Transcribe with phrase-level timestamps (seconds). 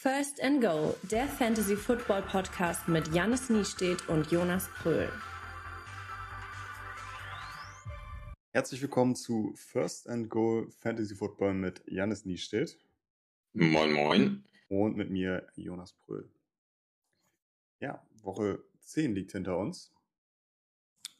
[0.00, 5.10] First and Goal, der Fantasy Football Podcast mit Jannis Niestedt und Jonas Pröhl.
[8.52, 12.78] Herzlich willkommen zu First and Goal Fantasy Football mit Jannis Niestedt.
[13.54, 14.44] Moin, moin.
[14.68, 16.30] Und mit mir Jonas Pröhl.
[17.80, 19.92] Ja, Woche 10 liegt hinter uns.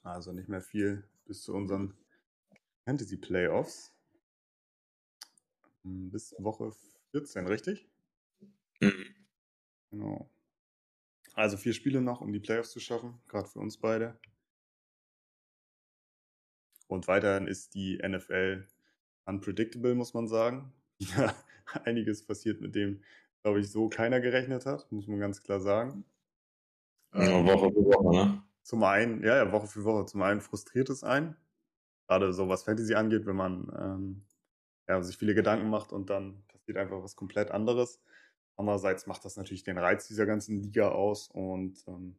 [0.04, 1.94] Also nicht mehr viel bis zu unseren
[2.84, 3.92] Fantasy Playoffs.
[5.82, 6.70] Bis Woche
[7.10, 7.88] 14, richtig?
[8.80, 9.14] Mhm.
[9.90, 10.30] Genau.
[11.34, 14.18] Also vier Spiele noch, um die Playoffs zu schaffen, gerade für uns beide.
[16.88, 18.66] Und weiterhin ist die NFL
[19.26, 20.72] unpredictable, muss man sagen.
[20.98, 21.34] Ja,
[21.84, 23.02] einiges passiert, mit dem,
[23.42, 26.04] glaube ich, so keiner gerechnet hat, muss man ganz klar sagen.
[27.14, 28.42] Ja, Woche für Woche, ne?
[28.62, 30.06] Zum einen, ja, ja, Woche für Woche.
[30.06, 31.36] Zum einen frustriert es einen,
[32.06, 34.22] gerade so was Fantasy angeht, wenn man ähm,
[34.88, 38.00] ja, sich viele Gedanken macht und dann passiert einfach was komplett anderes.
[38.58, 42.16] Andererseits macht das natürlich den Reiz dieser ganzen Liga aus und ähm,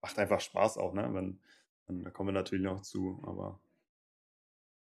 [0.00, 1.12] macht einfach Spaß auch, ne?
[1.12, 1.38] Wenn,
[1.86, 3.60] wenn, da kommen wir natürlich noch zu, aber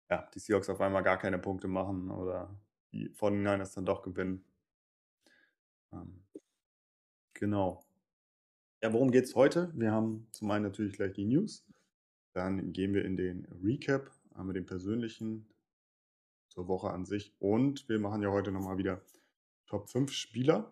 [0.10, 2.58] ja, die Seahawks auf einmal gar keine Punkte machen oder
[2.94, 4.46] die 49ers dann doch gewinnen.
[5.92, 6.24] Ähm,
[7.34, 7.84] genau.
[8.82, 9.74] Ja, worum geht's heute?
[9.76, 11.66] Wir haben zum einen natürlich gleich die News.
[12.32, 15.46] Dann gehen wir in den Recap, haben wir den persönlichen
[16.48, 17.34] zur Woche an sich.
[17.40, 19.02] Und wir machen ja heute nochmal wieder
[19.72, 20.70] Top 5 Spieler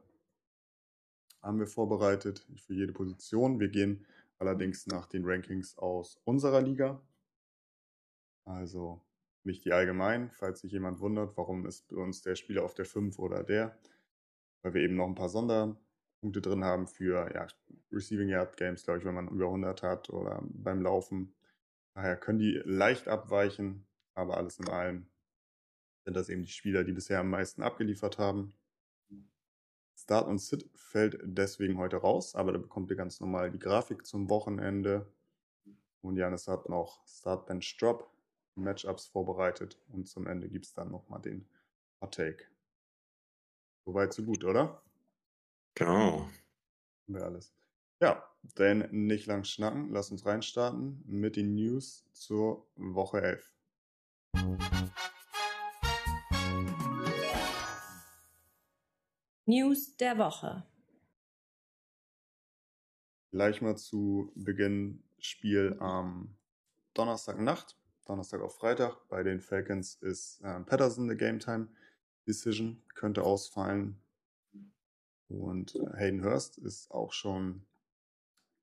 [1.42, 3.58] haben wir vorbereitet für jede Position.
[3.58, 4.06] Wir gehen
[4.40, 7.02] allerdings nach den Rankings aus unserer Liga.
[8.44, 9.02] Also
[9.46, 12.84] nicht die allgemein, falls sich jemand wundert, warum ist bei uns der Spieler auf der
[12.84, 13.80] 5 oder der.
[14.64, 17.48] Weil wir eben noch ein paar Sonderpunkte drin haben für ja,
[17.94, 21.34] Receiving Yard Games, glaube ich, wenn man über 100 hat oder beim Laufen.
[21.94, 25.08] Daher können die leicht abweichen, aber alles in allem
[26.04, 28.54] sind das eben die Spieler, die bisher am meisten abgeliefert haben.
[30.02, 34.06] Start und Sit fällt deswegen heute raus, aber da bekommt ihr ganz normal die Grafik
[34.06, 35.06] zum Wochenende.
[36.02, 38.10] Und Janis hat noch Start Bench Drop
[38.56, 41.46] Matchups vorbereitet und zum Ende gibt es dann nochmal den
[42.02, 42.46] Hot Take.
[43.86, 44.82] Soweit so gut, oder?
[45.76, 46.30] Genau.
[47.08, 47.54] Wir alles.
[48.02, 48.24] Ja,
[48.58, 53.54] denn nicht lang schnacken, lass uns reinstarten mit den News zur Woche 11.
[59.50, 60.64] News der Woche.
[63.32, 66.38] Gleich mal zu Beginn Spiel am
[66.94, 69.08] Donnerstagnacht, Donnerstag auf Freitag.
[69.10, 71.68] Bei den Falcons ist äh, Patterson eine Game Time
[72.28, 74.00] Decision, könnte ausfallen.
[75.30, 77.66] Und äh, Hayden Hurst ist auch schon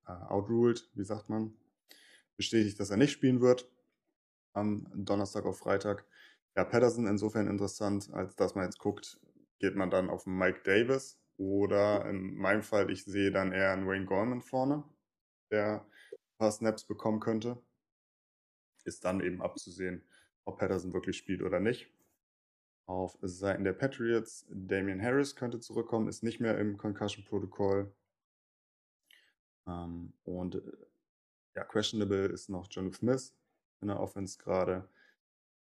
[0.06, 1.52] äh, outruled, wie sagt man,
[2.36, 3.68] bestätigt, dass er nicht spielen wird
[4.52, 6.06] am Donnerstag auf Freitag.
[6.54, 9.18] Ja, Patterson insofern interessant, als dass man jetzt guckt,
[9.58, 13.86] geht man dann auf Mike Davis oder in meinem Fall, ich sehe dann eher einen
[13.86, 14.84] Wayne Gorman vorne,
[15.50, 17.62] der ein paar Snaps bekommen könnte.
[18.84, 20.02] Ist dann eben abzusehen,
[20.44, 21.90] ob Patterson wirklich spielt oder nicht.
[22.86, 27.92] Auf Seiten der Patriots, Damian Harris könnte zurückkommen, ist nicht mehr im Concussion-Protokoll.
[29.66, 30.62] Ähm, und
[31.54, 33.34] ja, questionable ist noch John Smith
[33.80, 34.88] in der Offense gerade.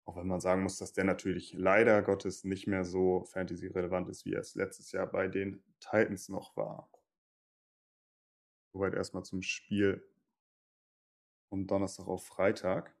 [0.04, 4.24] Auch wenn man sagen muss, dass der natürlich leider Gottes nicht mehr so fantasy-relevant ist,
[4.24, 6.90] wie er es letztes Jahr bei den Titans noch war.
[8.72, 10.04] Soweit erstmal zum Spiel
[11.48, 12.96] vom Donnerstag auf Freitag.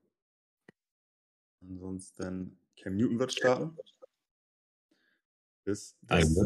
[1.62, 3.76] Ansonsten Cam Newton wird starten.
[5.64, 6.36] Ist, das,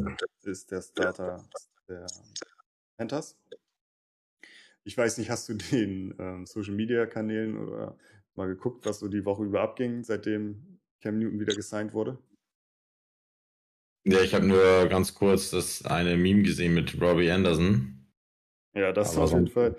[0.42, 1.48] ist der Starter
[1.88, 2.06] der
[2.96, 3.36] Panthers.
[4.84, 7.98] Ich weiß nicht, hast du den ähm, Social Media Kanälen oder
[8.36, 12.18] mal geguckt, was so die Woche über abging, seitdem Cam Newton wieder gesigned wurde?
[14.04, 17.96] Ja, ich habe nur ganz kurz das eine Meme gesehen mit Robbie Anderson.
[18.76, 19.74] Ja, das Aber auf jeden Fall.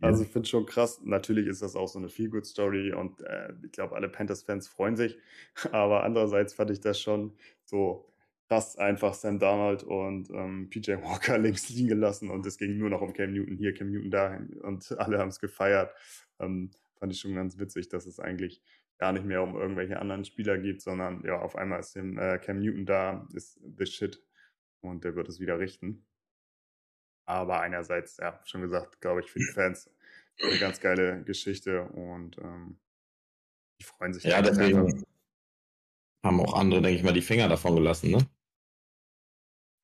[0.00, 1.00] Also ich finde schon krass.
[1.04, 5.16] Natürlich ist das auch so eine Feel-Good-Story und äh, ich glaube, alle Panthers-Fans freuen sich.
[5.72, 7.32] Aber andererseits fand ich das schon
[7.64, 8.12] so
[8.48, 12.90] krass einfach Sam Donald und ähm, PJ Walker links liegen gelassen und es ging nur
[12.90, 15.94] noch um Cam Newton hier, Cam Newton da und alle haben es gefeiert.
[16.40, 18.62] Ähm, fand ich schon ganz witzig, dass es eigentlich
[18.98, 22.38] gar nicht mehr um irgendwelche anderen Spieler geht, sondern ja, auf einmal ist dem, äh,
[22.38, 24.22] Cam Newton da, ist the shit
[24.82, 26.06] und der wird es wieder richten.
[27.26, 29.90] Aber einerseits, ja, schon gesagt, glaube ich, für die Fans
[30.42, 32.78] eine ganz geile Geschichte und ähm,
[33.80, 34.24] die freuen sich.
[34.24, 35.02] Ja, deswegen einfach.
[36.24, 38.28] haben auch andere, denke ich mal, die Finger davon gelassen, ne?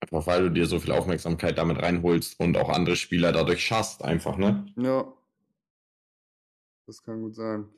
[0.03, 4.05] Einfach weil du dir so viel Aufmerksamkeit damit reinholst und auch andere Spieler dadurch schaffst,
[4.05, 4.67] einfach, ne?
[4.77, 5.11] Ja,
[6.87, 7.69] das kann gut sein.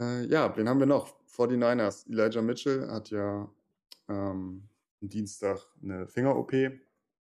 [0.00, 1.14] Äh, ja, wen haben wir noch?
[1.28, 2.08] 49ers.
[2.08, 3.50] Elijah Mitchell hat ja
[4.08, 4.68] ähm,
[5.00, 6.52] am Dienstag eine Finger-OP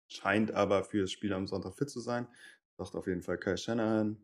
[0.08, 2.26] scheint aber für das Spiel am Sonntag fit zu sein.
[2.76, 4.16] Sagt auf jeden Fall Kai Shanahan.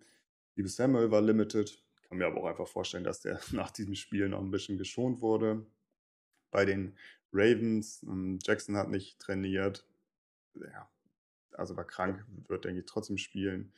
[0.57, 1.83] Liebe Samuel war limited.
[2.09, 5.21] Kann mir aber auch einfach vorstellen, dass der nach diesem Spiel noch ein bisschen geschont
[5.21, 5.67] wurde.
[6.51, 6.97] Bei den
[7.33, 9.87] Ravens, ähm, Jackson hat nicht trainiert.
[10.55, 10.91] Ja,
[11.53, 13.73] also war krank, wird, denke ich, trotzdem spielen.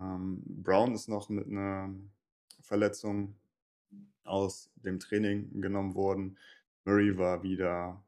[0.00, 1.94] Ähm, Brown ist noch mit einer
[2.62, 3.36] Verletzung
[4.24, 6.38] aus dem Training genommen worden.
[6.84, 8.02] Murray war wieder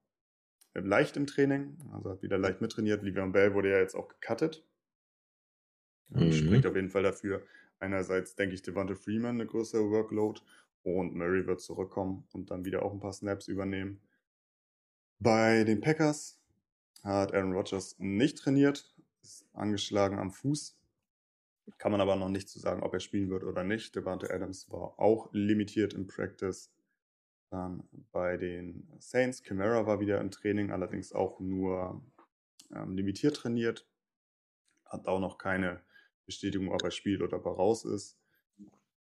[0.74, 3.02] leicht im Training, also hat wieder leicht mittrainiert.
[3.02, 4.64] Livian Bell wurde ja jetzt auch gecuttet.
[6.08, 6.32] Mhm.
[6.32, 7.42] Spricht auf jeden Fall dafür.
[7.78, 10.40] Einerseits denke ich Devonta Freeman eine größere Workload
[10.82, 14.00] und Murray wird zurückkommen und dann wieder auch ein paar Snaps übernehmen.
[15.18, 16.40] Bei den Packers
[17.02, 20.78] hat Aaron Rodgers nicht trainiert, ist angeschlagen am Fuß.
[21.78, 23.94] Kann man aber noch nicht zu sagen, ob er spielen wird oder nicht.
[23.94, 26.72] Devante Adams war auch limitiert im Practice.
[27.50, 32.02] Dann bei den Saints, Camara war wieder im Training, allerdings auch nur
[32.74, 33.86] ähm, limitiert trainiert.
[34.86, 35.82] Hat auch noch keine
[36.26, 38.18] Bestätigung, ob er spielt oder ob er raus ist.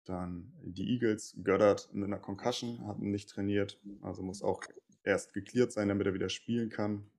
[0.05, 4.61] Dann die Eagles, Goddard mit einer Concussion, hat nicht trainiert, also muss auch
[5.03, 7.09] erst geklärt sein, damit er wieder spielen kann.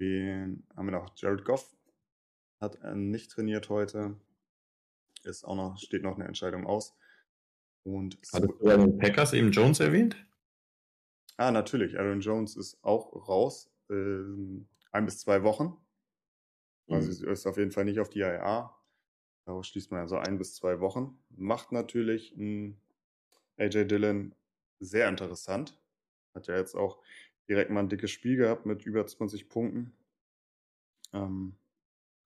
[0.00, 1.76] Den haben wir noch Jared Goff,
[2.64, 4.16] hat nicht trainiert heute.
[5.22, 6.96] Ist auch noch, steht noch eine Entscheidung aus.
[7.84, 10.16] Und Hattest du bei den Packers eben Jones erwähnt?
[11.36, 11.98] Ah, natürlich.
[11.98, 13.70] Aaron Jones ist auch raus.
[13.90, 15.76] Ähm, ein bis zwei Wochen.
[16.88, 17.32] Also mhm.
[17.32, 18.74] ist auf jeden Fall nicht auf die IA.
[19.46, 21.18] Daraus schließt man also ein bis zwei Wochen.
[21.30, 22.76] Macht natürlich hm,
[23.58, 24.34] AJ Dillon
[24.80, 25.78] sehr interessant.
[26.34, 27.02] Hat ja jetzt auch
[27.48, 29.94] direkt mal ein dickes Spiel gehabt mit über 20 Punkten
[31.12, 31.56] ähm,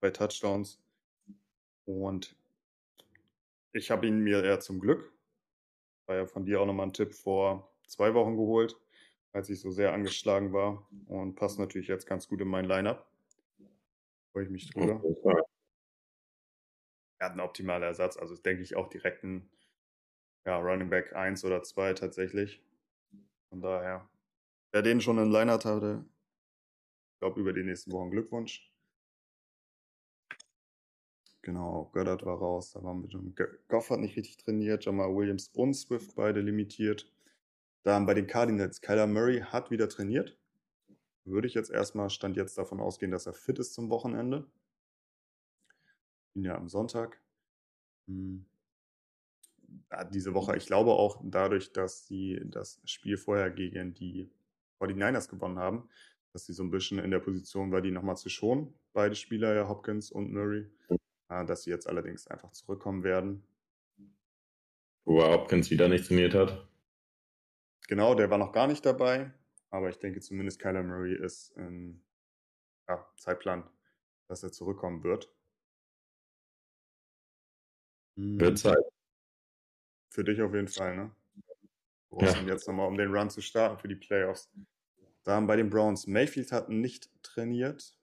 [0.01, 0.81] bei Touchdowns.
[1.85, 2.37] Und
[3.73, 5.13] ich habe ihn mir ja zum Glück,
[6.07, 8.79] war ja von dir auch nochmal ein Tipp vor zwei Wochen geholt,
[9.33, 13.07] als ich so sehr angeschlagen war und passt natürlich jetzt ganz gut in mein Lineup.
[14.33, 15.03] Freue ich mich drüber.
[17.21, 19.51] Er hat einen optimalen Ersatz, also denke ich auch direkt ein
[20.47, 22.63] ja, Running Back 1 oder 2 tatsächlich.
[23.49, 24.09] Von daher,
[24.73, 26.05] wer den schon in Lineup hatte,
[27.15, 28.73] ich glaube über die nächsten Wochen Glückwunsch.
[31.49, 33.35] Genau, Goddard war raus, da waren wir schon.
[33.69, 37.11] Goff hat nicht richtig trainiert, Jamal Williams und Swift beide limitiert.
[37.85, 40.37] Dann bei den Cardinals, Kyler Murray hat wieder trainiert.
[41.25, 44.47] Würde ich jetzt erstmal, stand jetzt davon ausgehen, dass er fit ist zum Wochenende.
[46.35, 47.19] Bin ja am Sonntag.
[48.09, 48.45] Hm
[50.11, 54.31] diese Woche, ich glaube auch dadurch, dass sie das Spiel vorher gegen die
[54.81, 55.89] 49ers gewonnen haben,
[56.35, 59.55] dass sie so ein bisschen in der Position war, die nochmal zu schonen, beide Spieler,
[59.55, 60.97] ja, Hopkins und Murray, äh,
[61.29, 63.45] dass sie jetzt allerdings einfach zurückkommen werden.
[65.05, 66.67] Wo er Hopkins wieder nicht trainiert hat.
[67.87, 69.33] Genau, der war noch gar nicht dabei,
[69.71, 72.03] aber ich denke zumindest Kyler Murray ist im
[72.89, 73.69] ja, Zeitplan,
[74.27, 75.33] dass er zurückkommen wird.
[78.17, 78.57] Wird hm.
[78.57, 78.85] Zeit.
[80.11, 81.15] Für dich auf jeden Fall, ne?
[82.11, 82.33] Du ja.
[82.43, 84.51] jetzt nochmal, um den Run zu starten für die Playoffs.
[85.25, 86.07] Dann bei den Browns.
[86.07, 87.97] Mayfield hat nicht trainiert,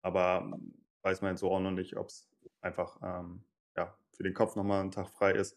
[0.00, 0.58] aber
[1.02, 2.28] weiß man jetzt so auch noch nicht, ob es
[2.60, 3.42] einfach ähm,
[3.76, 5.56] ja, für den Kopf nochmal ein Tag frei ist.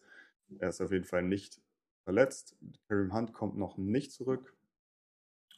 [0.58, 1.60] Er ist auf jeden Fall nicht
[2.04, 2.56] verletzt.
[2.88, 4.54] Kareem Hunt kommt noch nicht zurück.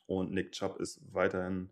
[0.06, 1.70] Und Nick Chubb ist weiterhin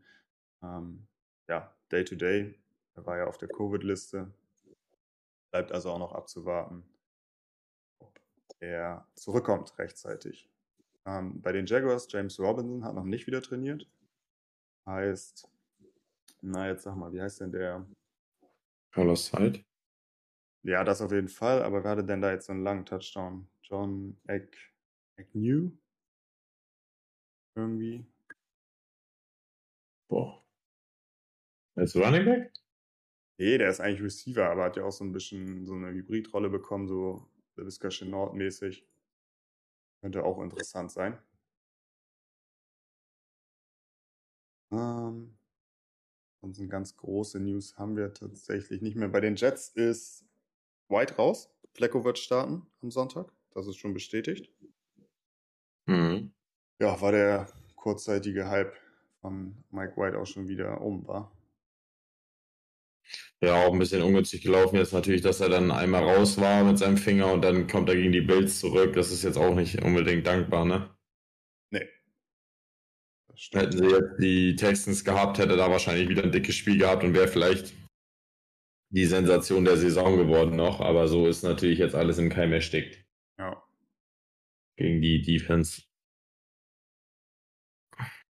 [0.63, 1.07] ähm,
[1.49, 2.43] ja, Day-to-Day.
[2.43, 2.55] -Day.
[2.95, 4.31] Er war ja auf der Covid-Liste.
[5.51, 6.85] Bleibt also auch noch abzuwarten
[8.61, 10.49] er zurückkommt rechtzeitig.
[11.05, 13.89] Ähm, bei den Jaguars, James Robinson hat noch nicht wieder trainiert.
[14.87, 15.49] Heißt,
[16.41, 17.87] na jetzt sag mal, wie heißt denn der?
[18.97, 19.63] Carlos Hyde.
[20.63, 23.47] Ja, das auf jeden Fall, aber wer hatte denn da jetzt so einen langen Touchdown?
[23.63, 24.57] John Egg,
[25.19, 25.71] Agnew?
[27.55, 28.07] Irgendwie.
[30.09, 30.43] Boah.
[31.75, 32.53] Als Running Back?
[33.37, 36.49] Nee, der ist eigentlich Receiver, aber hat ja auch so ein bisschen so eine Hybridrolle
[36.49, 38.89] bekommen, so Visca Chenault mäßig.
[40.01, 41.19] Könnte auch interessant sein.
[44.73, 45.36] Ähm,
[46.47, 49.09] ansonsten ganz große News haben wir tatsächlich nicht mehr.
[49.09, 50.25] Bei den Jets ist
[50.89, 51.51] White raus.
[51.75, 53.33] Flecko wird starten am Sonntag.
[53.53, 54.51] Das ist schon bestätigt.
[55.87, 56.31] Mhm.
[56.79, 58.75] Ja, war der kurzzeitige Hype
[59.21, 61.33] von Mike White auch schon wieder um, war.
[63.41, 66.79] Ja, auch ein bisschen ungünstig gelaufen jetzt natürlich, dass er dann einmal raus war mit
[66.79, 68.95] seinem Finger und dann kommt er gegen die Bills zurück.
[68.95, 70.96] Das ist jetzt auch nicht unbedingt dankbar, ne?
[73.53, 77.13] Hätten sie jetzt die Texans gehabt, hätte da wahrscheinlich wieder ein dickes Spiel gehabt und
[77.13, 77.75] wäre vielleicht
[78.91, 80.81] die Sensation der Saison geworden noch.
[80.81, 83.05] Aber so ist natürlich jetzt alles im Keim erstickt.
[83.39, 83.63] Ja.
[84.77, 85.83] Gegen die Defense.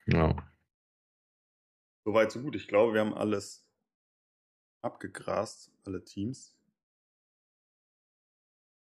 [0.06, 0.52] Ja.
[2.04, 2.56] Soweit, so gut.
[2.56, 3.68] Ich glaube, wir haben alles
[4.82, 6.56] abgegrast, alle Teams.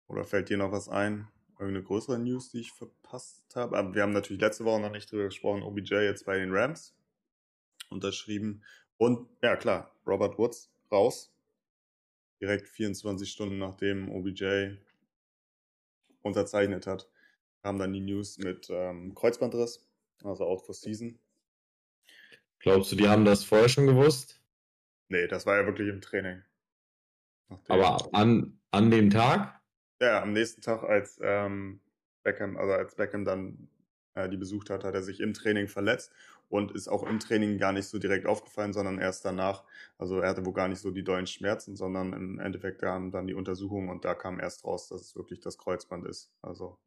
[0.09, 1.29] Oder fällt dir noch was ein?
[1.65, 3.79] Irgendeine größere News, die ich verpasst habe?
[3.79, 5.63] Aber wir haben natürlich letzte Woche noch nicht drüber gesprochen.
[5.63, 6.95] OBJ jetzt bei den Rams
[7.89, 8.63] unterschrieben.
[8.99, 11.33] Und ja, klar, Robert Woods raus.
[12.41, 14.77] Direkt 24 Stunden nachdem OBJ
[16.21, 17.09] unterzeichnet hat,
[17.63, 19.87] kam dann die News mit ähm, Kreuzbandriss,
[20.23, 21.19] also out for season.
[22.59, 24.41] Glaubst du, die haben das vorher schon gewusst?
[25.09, 26.43] Nee, das war ja wirklich im Training.
[27.69, 29.54] Aber an, an dem Tag?
[30.01, 31.81] Ja, am nächsten Tag, als ähm,
[32.23, 33.69] Beckham, also als Beckham dann
[34.15, 36.13] äh, die besucht hat, hat er sich im Training verletzt
[36.49, 39.65] und ist auch im Training gar nicht so direkt aufgefallen, sondern erst danach.
[39.99, 43.27] Also er hatte wohl gar nicht so die dollen Schmerzen, sondern im Endeffekt kamen dann
[43.27, 46.33] die Untersuchungen und da kam erst raus, dass es wirklich das Kreuzband ist.
[46.43, 46.79] Also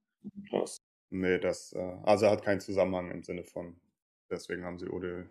[0.49, 0.81] Krass.
[1.09, 3.79] nee, das äh, also er hat keinen Zusammenhang im Sinne von.
[4.29, 5.29] Deswegen haben sie Odell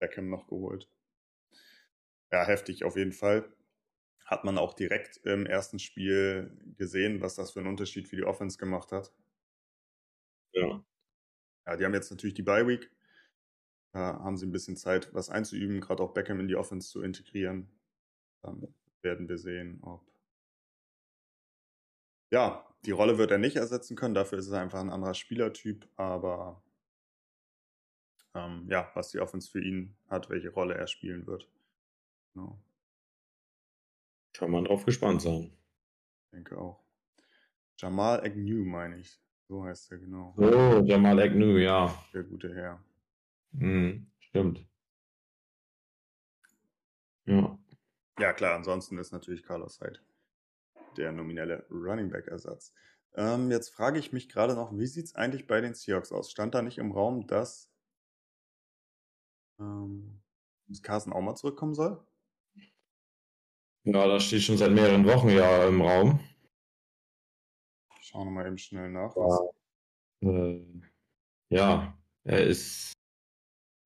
[0.00, 0.88] Beckham noch geholt.
[2.32, 3.48] Ja, heftig auf jeden Fall.
[4.24, 8.24] Hat man auch direkt im ersten Spiel gesehen, was das für einen Unterschied für die
[8.24, 9.12] Offense gemacht hat.
[10.52, 10.82] Ja.
[11.66, 12.90] Ja, die haben jetzt natürlich die Bye Week.
[13.92, 17.02] Da haben sie ein bisschen Zeit, was einzuüben, gerade auch Beckham in die Offense zu
[17.02, 17.70] integrieren.
[18.42, 20.10] Dann werden wir sehen, ob.
[22.32, 25.88] Ja, die Rolle wird er nicht ersetzen können, dafür ist er einfach ein anderer Spielertyp,
[25.96, 26.60] aber
[28.34, 31.48] ähm, ja, was die Offense für ihn hat, welche Rolle er spielen wird.
[32.34, 32.60] Genau.
[34.32, 35.52] Kann man drauf gespannt sein.
[36.24, 36.82] Ich denke auch.
[37.76, 39.20] Jamal Agnew, meine ich.
[39.48, 40.34] So heißt er genau.
[40.36, 41.94] Oh, Jamal Agnew, ja.
[42.14, 42.82] Der gute Herr.
[43.52, 44.66] Mhm, stimmt.
[47.26, 47.58] Ja.
[48.18, 50.00] Ja, klar, ansonsten ist natürlich Carlos Hyde
[50.96, 52.72] der nominelle Running Back Ersatz.
[53.14, 56.30] Ähm, jetzt frage ich mich gerade noch, wie sieht es eigentlich bei den Seahawks aus?
[56.30, 57.70] Stand da nicht im Raum, dass,
[59.60, 60.20] ähm,
[60.82, 62.02] Carson auch mal zurückkommen soll?
[63.84, 66.20] Ja, das steht schon seit mehreren Wochen ja im Raum.
[68.00, 69.14] Ich schaue nochmal eben schnell nach.
[69.16, 70.30] Ja.
[70.30, 70.64] Äh,
[71.50, 72.92] ja, er ist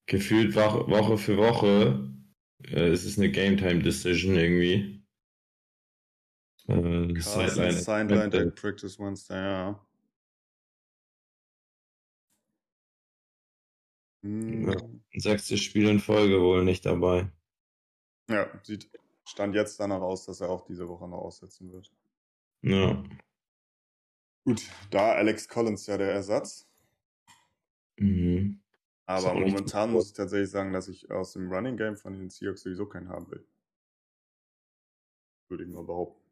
[0.06, 2.10] gefühlt Woche, für Woche.
[2.62, 5.02] Äh, es ist eine Game Time Decision irgendwie.
[6.68, 9.86] Äh, Sideline Sideline Deck Practice Wednesday, ja.
[14.22, 14.68] Hm.
[14.68, 17.30] Ja, 60 Spiele in Folge wohl nicht dabei.
[18.28, 18.90] Ja, sieht
[19.26, 21.92] Stand jetzt danach aus, dass er auch diese Woche noch aussetzen wird.
[22.62, 23.02] Ja.
[24.44, 26.68] Gut, da Alex Collins ja der Ersatz.
[27.98, 28.62] Mhm.
[29.06, 32.62] Aber momentan muss ich tatsächlich sagen, dass ich aus dem Running Game von den Seahawks
[32.62, 33.44] sowieso keinen haben will.
[35.48, 36.22] Würde ich mal behaupten.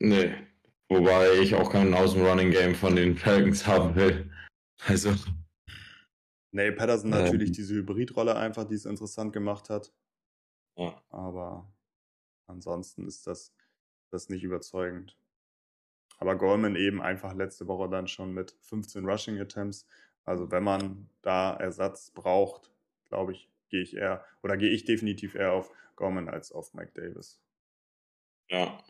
[0.00, 0.34] Nee.
[0.88, 4.30] Wobei ich auch keinen aus dem Running Game von den Falcons haben will.
[4.86, 5.14] Also.
[6.52, 9.92] Nee, Patterson ähm, natürlich diese Hybridrolle einfach, die es interessant gemacht hat.
[10.76, 11.02] Ja.
[11.10, 11.70] Aber
[12.48, 13.52] ansonsten ist das,
[14.10, 15.16] das nicht überzeugend.
[16.18, 19.86] Aber Goldman eben einfach letzte Woche dann schon mit 15 Rushing Attempts.
[20.24, 22.72] Also wenn man da Ersatz braucht,
[23.04, 26.92] glaube ich, gehe ich eher oder gehe ich definitiv eher auf Gorman als auf Mike
[26.94, 27.40] Davis.
[28.48, 28.82] Ja.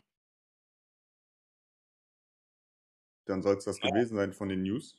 [3.25, 3.89] Dann soll es das ja.
[3.89, 4.97] gewesen sein von den News.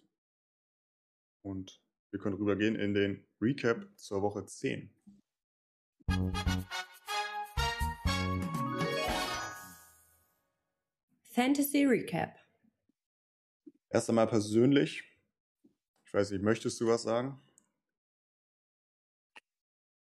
[1.42, 4.90] Und wir können rübergehen in den Recap zur Woche 10.
[11.40, 12.36] Fantasy Recap.
[13.88, 15.02] Erst einmal persönlich.
[16.04, 17.40] Ich weiß nicht, möchtest du was sagen?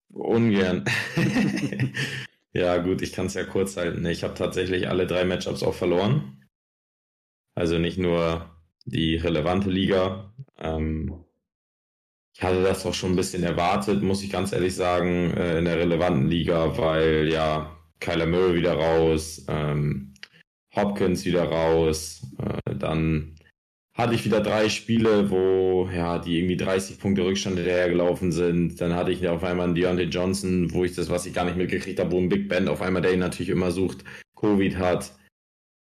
[0.09, 0.85] Ungern.
[2.52, 4.04] ja, gut, ich kann es ja kurz halten.
[4.07, 6.45] Ich habe tatsächlich alle drei Matchups auch verloren.
[7.54, 8.50] Also nicht nur
[8.85, 10.35] die relevante Liga.
[10.57, 11.25] Ähm,
[12.35, 15.66] ich hatte das auch schon ein bisschen erwartet, muss ich ganz ehrlich sagen, äh, in
[15.66, 20.07] der relevanten Liga, weil ja Kyler Murray wieder raus, ähm,
[20.78, 22.23] Hopkins wieder raus.
[22.38, 23.35] Äh, dann
[23.99, 28.80] hatte ich wieder drei Spiele, wo ja die irgendwie 30 Punkte Rückstand hinterhergelaufen sind.
[28.80, 31.56] Dann hatte ich auf einmal einen Deontay Johnson, wo ich das, was ich gar nicht
[31.56, 34.04] mitgekriegt habe, wo ein Big Band auf einmal, der ihn natürlich immer sucht,
[34.37, 35.12] Covid hat.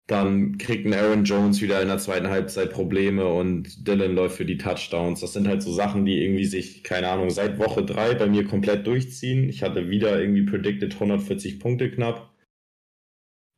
[0.07, 4.45] Dann kriegt ein Aaron Jones wieder in der zweiten Halbzeit Probleme und Dylan läuft für
[4.45, 5.19] die Touchdowns.
[5.19, 8.45] Das sind halt so Sachen, die irgendwie sich, keine Ahnung, seit Woche drei bei mir
[8.45, 9.49] komplett durchziehen.
[9.49, 12.36] Ich hatte wieder irgendwie predicted 140 Punkte knapp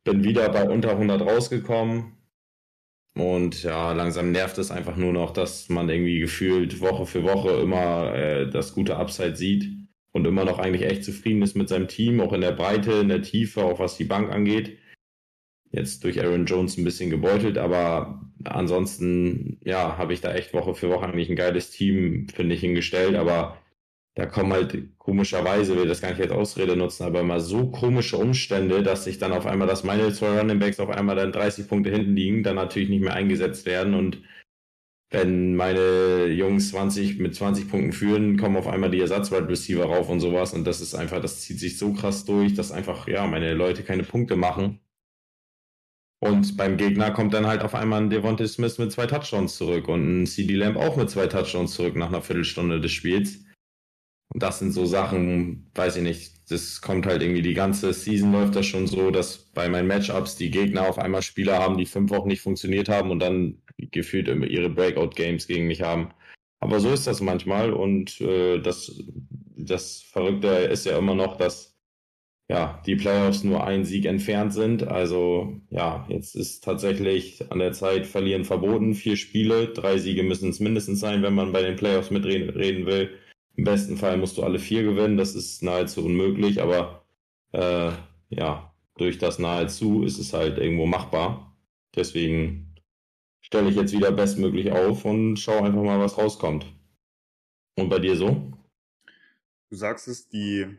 [0.03, 2.17] bin wieder bei unter 100 rausgekommen.
[3.15, 7.51] Und ja, langsam nervt es einfach nur noch, dass man irgendwie gefühlt Woche für Woche
[7.51, 9.65] immer äh, das gute Upside sieht
[10.11, 13.09] und immer noch eigentlich echt zufrieden ist mit seinem Team, auch in der Breite, in
[13.09, 14.77] der Tiefe, auch was die Bank angeht.
[15.71, 20.73] Jetzt durch Aaron Jones ein bisschen gebeutelt, aber ansonsten, ja, habe ich da echt Woche
[20.73, 23.15] für Woche eigentlich ein geiles Team, finde ich, hingestellt.
[23.15, 23.57] Aber
[24.15, 28.17] da kommen halt komischerweise, will das gar nicht als Ausrede nutzen, aber mal so komische
[28.17, 31.67] Umstände, dass sich dann auf einmal, dass meine zwei Running Backs auf einmal dann 30
[31.67, 34.21] Punkte hinten liegen, dann natürlich nicht mehr eingesetzt werden und
[35.11, 40.09] wenn meine Jungs 20 mit 20 Punkten führen, kommen auf einmal die Ersatzwide Receiver rauf
[40.09, 43.25] und sowas und das ist einfach, das zieht sich so krass durch, dass einfach, ja,
[43.25, 44.79] meine Leute keine Punkte machen.
[46.21, 49.87] Und beim Gegner kommt dann halt auf einmal ein Devontae Smith mit zwei Touchdowns zurück
[49.87, 53.45] und ein CD Lamb auch mit zwei Touchdowns zurück nach einer Viertelstunde des Spiels.
[54.31, 58.31] Und das sind so Sachen, weiß ich nicht, das kommt halt irgendwie die ganze Season
[58.31, 61.85] läuft das schon so, dass bei meinen Matchups die Gegner auf einmal Spieler haben, die
[61.85, 66.09] fünf Wochen nicht funktioniert haben und dann gefühlt immer ihre Breakout-Games gegen mich haben.
[66.59, 69.03] Aber so ist das manchmal und äh, das,
[69.55, 71.69] das Verrückte ist ja immer noch, dass
[72.49, 74.87] ja, die Playoffs nur ein Sieg entfernt sind.
[74.87, 78.95] Also ja, jetzt ist tatsächlich an der Zeit verlieren verboten.
[78.95, 83.18] Vier Spiele, drei Siege müssen es mindestens sein, wenn man bei den Playoffs mitreden will.
[83.59, 87.03] Im besten Fall musst du alle vier gewinnen, das ist nahezu unmöglich, aber
[87.51, 87.91] äh,
[88.29, 91.57] ja, durch das nahezu ist es halt irgendwo machbar.
[91.93, 92.73] Deswegen
[93.41, 96.67] stelle ich jetzt wieder bestmöglich auf und schaue einfach mal, was rauskommt.
[97.75, 98.53] Und bei dir so?
[99.69, 100.77] Du sagst es, die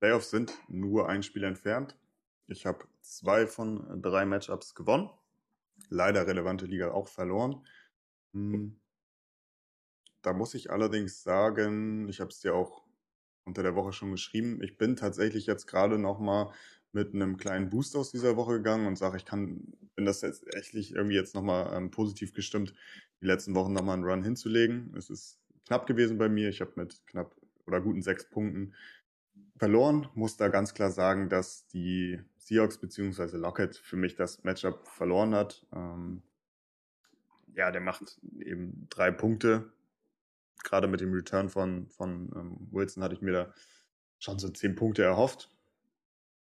[0.00, 1.98] Playoffs sind nur ein Spiel entfernt.
[2.46, 5.10] Ich habe zwei von drei Matchups gewonnen.
[5.90, 7.66] Leider relevante Liga auch verloren.
[8.32, 8.80] Hm.
[10.22, 12.84] Da muss ich allerdings sagen, ich habe es dir auch
[13.44, 16.52] unter der Woche schon geschrieben, ich bin tatsächlich jetzt gerade nochmal
[16.92, 20.54] mit einem kleinen Boost aus dieser Woche gegangen und sage, ich kann, bin das jetzt
[20.54, 22.74] echt irgendwie jetzt nochmal ähm, positiv gestimmt,
[23.20, 24.94] die letzten Wochen nochmal einen Run hinzulegen.
[24.96, 26.50] Es ist knapp gewesen bei mir.
[26.50, 27.34] Ich habe mit knapp
[27.66, 28.74] oder guten sechs Punkten
[29.56, 30.08] verloren.
[30.14, 33.36] Muss da ganz klar sagen, dass die Seahawks bzw.
[33.38, 35.66] Lockett für mich das Matchup verloren hat.
[35.74, 36.22] Ähm,
[37.54, 39.72] ja, der macht eben drei Punkte
[40.64, 43.54] gerade mit dem Return von, von ähm, Wilson hatte ich mir da
[44.18, 45.50] schon so zehn Punkte erhofft.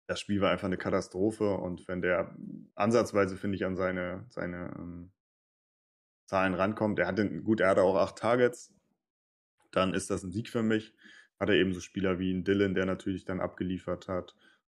[0.07, 2.35] Das Spiel war einfach eine Katastrophe und wenn der
[2.75, 5.11] ansatzweise, finde ich, an seine, seine ähm,
[6.25, 8.73] Zahlen rankommt, er hatte, gut, er hatte auch acht Targets,
[9.71, 10.93] dann ist das ein Sieg für mich.
[11.39, 14.35] Hat er eben so Spieler wie ein Dylan, der natürlich dann abgeliefert hat.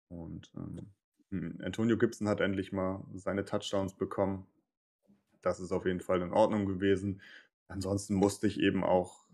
[0.09, 0.91] Und ähm,
[1.29, 4.45] hm, Antonio Gibson hat endlich mal seine Touchdowns bekommen.
[5.41, 7.21] Das ist auf jeden Fall in Ordnung gewesen.
[7.69, 9.25] Ansonsten musste ich eben auch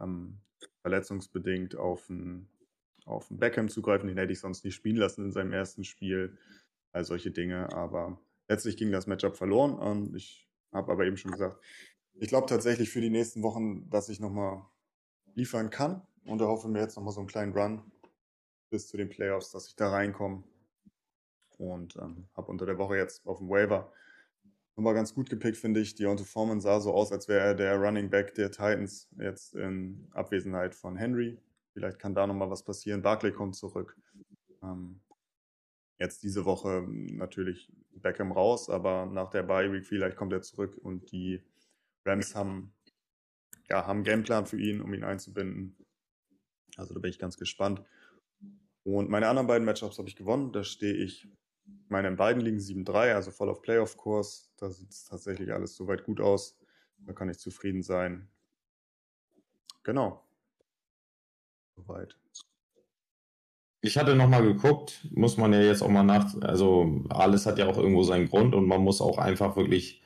[0.00, 0.40] ähm,
[0.80, 2.48] verletzungsbedingt auf einen,
[3.04, 4.08] auf einen zugreifen.
[4.08, 6.36] Den hätte ich sonst nicht spielen lassen in seinem ersten Spiel.
[6.92, 7.72] All solche Dinge.
[7.74, 9.74] Aber letztlich ging das Matchup verloren.
[9.74, 11.62] Und ich habe aber eben schon gesagt,
[12.14, 14.64] ich glaube tatsächlich für die nächsten Wochen, dass ich nochmal
[15.34, 16.02] liefern kann.
[16.24, 17.82] Und erhoffe mir jetzt nochmal so einen kleinen Run
[18.70, 20.42] bis zu den Playoffs, dass ich da reinkomme.
[21.58, 23.92] Und ähm, habe unter der Woche jetzt auf dem Waiver
[24.76, 25.94] nochmal ganz gut gepickt, finde ich.
[25.94, 30.08] Deontay Foreman sah so aus, als wäre er der Running Back der Titans jetzt in
[30.12, 31.38] Abwesenheit von Henry.
[31.72, 33.02] Vielleicht kann da nochmal was passieren.
[33.02, 33.96] Barkley kommt zurück.
[34.62, 35.00] Ähm,
[35.98, 40.76] jetzt diese Woche natürlich Beckham raus, aber nach der Bye Week vielleicht kommt er zurück
[40.76, 41.42] und die
[42.04, 42.72] Rams haben
[43.68, 45.76] ja haben Gameplan für ihn, um ihn einzubinden.
[46.76, 47.82] Also da bin ich ganz gespannt.
[48.84, 50.52] Und meine anderen beiden Matchups habe ich gewonnen.
[50.52, 51.28] Da stehe ich
[51.88, 54.50] meine, in beiden liegen 7-3, also voll auf Playoff-Kurs.
[54.56, 56.58] Da sieht es tatsächlich alles soweit gut aus.
[56.98, 58.28] Da kann ich zufrieden sein.
[59.82, 60.24] Genau.
[61.76, 62.16] Soweit.
[63.82, 67.66] Ich hatte nochmal geguckt, muss man ja jetzt auch mal nach, also alles hat ja
[67.66, 70.02] auch irgendwo seinen Grund und man muss auch einfach wirklich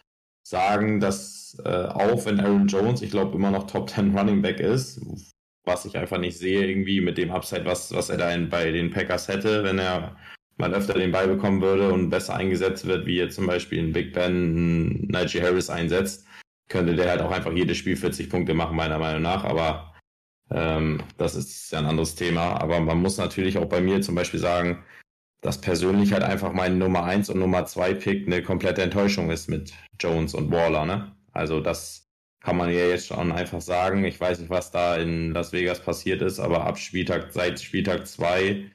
[0.47, 4.61] sagen, dass äh, auch wenn Aaron Jones, ich glaube, immer noch Top 10 Running Back
[4.61, 5.01] ist,
[5.65, 8.71] was ich einfach nicht sehe, irgendwie mit dem Upside, was, was er da in, bei
[8.71, 10.17] den Packers hätte, wenn er
[10.61, 13.93] mal öfter den Ball bekommen würde und besser eingesetzt wird, wie jetzt zum Beispiel in
[13.93, 16.27] Big Ben Nigel Harris einsetzt,
[16.69, 19.45] könnte der halt auch einfach jedes Spiel 40 Punkte machen, meiner Meinung nach.
[19.45, 19.95] Aber
[20.51, 22.61] ähm, das ist ja ein anderes Thema.
[22.61, 24.85] Aber man muss natürlich auch bei mir zum Beispiel sagen,
[25.41, 29.49] dass persönlich halt einfach mein Nummer 1 und Nummer 2 Pick eine komplette Enttäuschung ist
[29.49, 30.85] mit Jones und Waller.
[30.85, 31.17] Ne?
[31.33, 32.09] Also das
[32.41, 34.05] kann man ja jetzt schon einfach sagen.
[34.05, 38.07] Ich weiß nicht, was da in Las Vegas passiert ist, aber ab Spieltag, seit Spieltag
[38.07, 38.71] 2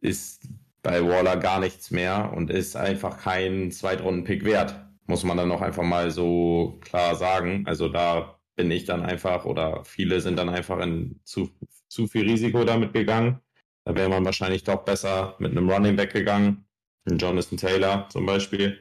[0.00, 0.48] ist
[0.82, 4.74] bei Waller gar nichts mehr und ist einfach kein Zweitrunden-Pick wert.
[5.06, 7.64] Muss man dann noch einfach mal so klar sagen.
[7.66, 11.50] Also da bin ich dann einfach oder viele sind dann einfach in zu,
[11.88, 13.40] zu viel Risiko damit gegangen.
[13.84, 16.64] Da wäre man wahrscheinlich doch besser mit einem Running Back gegangen.
[17.06, 18.78] Jonathan Taylor zum Beispiel.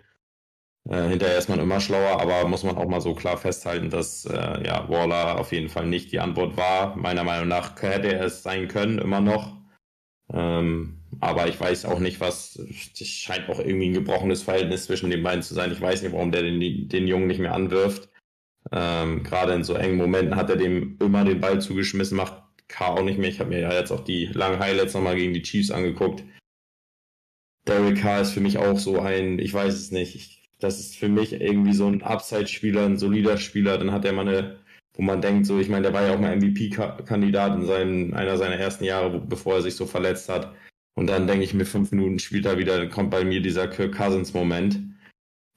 [0.89, 4.25] Äh, hinterher ist man immer schlauer, aber muss man auch mal so klar festhalten, dass
[4.25, 6.95] äh, ja, Waller auf jeden Fall nicht die Antwort war.
[6.95, 9.57] Meiner Meinung nach hätte er es sein können, immer noch.
[10.33, 12.55] Ähm, aber ich weiß auch nicht, was.
[12.55, 15.71] Es scheint auch irgendwie ein gebrochenes Verhältnis zwischen den beiden zu sein.
[15.71, 18.09] Ich weiß nicht, warum der den, den Jungen nicht mehr anwirft.
[18.71, 22.87] Ähm, Gerade in so engen Momenten hat er dem immer den Ball zugeschmissen, macht K
[22.87, 23.29] auch nicht mehr.
[23.29, 26.23] Ich habe mir ja jetzt auch die langen Highlights nochmal gegen die Chiefs angeguckt.
[27.67, 30.97] Derek Carr ist für mich auch so ein, ich weiß es nicht, ich, das ist
[30.97, 33.77] für mich irgendwie so ein Upside-Spieler, ein solider Spieler.
[33.77, 34.59] Dann hat er mal eine,
[34.93, 38.37] wo man denkt, so, ich meine, der war ja auch mal MVP-Kandidat in seinen, einer
[38.37, 40.55] seiner ersten Jahre, bevor er sich so verletzt hat.
[40.93, 43.95] Und dann denke ich mir, fünf Minuten spielt er wieder, kommt bei mir dieser Kirk
[43.95, 44.79] Cousins-Moment.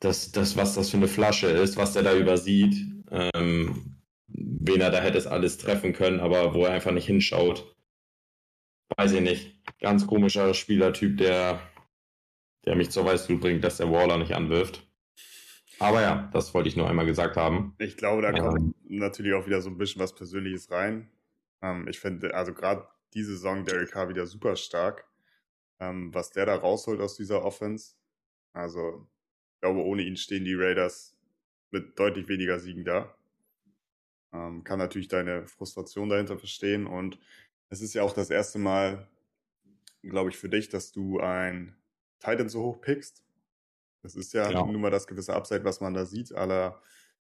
[0.01, 2.75] Das, das, was das für eine Flasche ist, was der da übersieht,
[3.11, 7.75] ähm, wen er da hätte es alles treffen können, aber wo er einfach nicht hinschaut.
[8.97, 9.61] Weiß ich nicht.
[9.81, 11.61] Ganz komischer Spielertyp, der,
[12.65, 14.87] der mich zur Weißglut bringt, dass der Waller nicht anwirft.
[15.79, 17.75] Aber ja, das wollte ich nur einmal gesagt haben.
[17.79, 21.11] Ich glaube, da kommt ähm, natürlich auch wieder so ein bisschen was Persönliches rein.
[21.63, 25.05] Ähm, ich finde, also gerade diese Saison Derek Carr wieder super stark.
[25.81, 27.95] Ähm, was der da rausholt aus dieser Offense.
[28.53, 29.07] Also,
[29.55, 31.17] ich glaube, ohne ihn stehen die Raiders
[31.71, 33.15] mit deutlich weniger Siegen da.
[34.33, 36.87] Ähm, kann natürlich deine Frustration dahinter verstehen.
[36.87, 37.19] Und
[37.71, 39.09] es ist ja auch das erste Mal,
[40.03, 41.77] glaube ich, für dich, dass du ein
[42.21, 43.25] Titan so hoch pickst.
[44.03, 44.65] Das ist ja, ja.
[44.65, 46.81] nun mal das gewisse Upside, was man da sieht, aller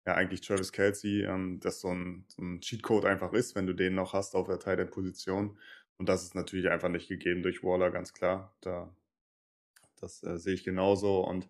[0.07, 3.75] ja eigentlich Travis Kelsey, ähm, dass so ein, so ein Cheatcode einfach ist, wenn du
[3.75, 5.59] den noch hast auf der Titan-Position.
[6.01, 8.57] Und das ist natürlich einfach nicht gegeben durch Waller, ganz klar.
[8.63, 8.91] Da,
[9.97, 11.21] das äh, sehe ich genauso.
[11.21, 11.47] Und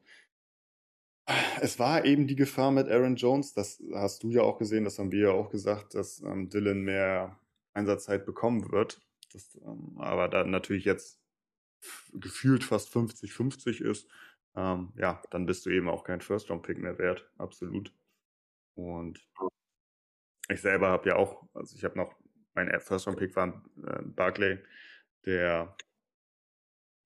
[1.61, 4.99] es war eben die Gefahr mit Aaron Jones, das hast du ja auch gesehen, das
[4.99, 7.39] haben wir ja auch gesagt, dass ähm, Dylan mehr
[7.75, 9.01] Einsatzzeit bekommen wird.
[9.33, 11.21] Das, ähm, aber dann natürlich jetzt
[12.13, 14.09] gefühlt fast 50-50 ist,
[14.57, 17.95] ähm, ja, dann bist du eben auch kein First-Round-Pick mehr wert, absolut.
[18.75, 19.25] Und
[20.49, 22.20] ich selber habe ja auch, also ich habe noch
[22.65, 24.59] mein First-Round-Pick war äh, Barclay,
[25.27, 25.75] der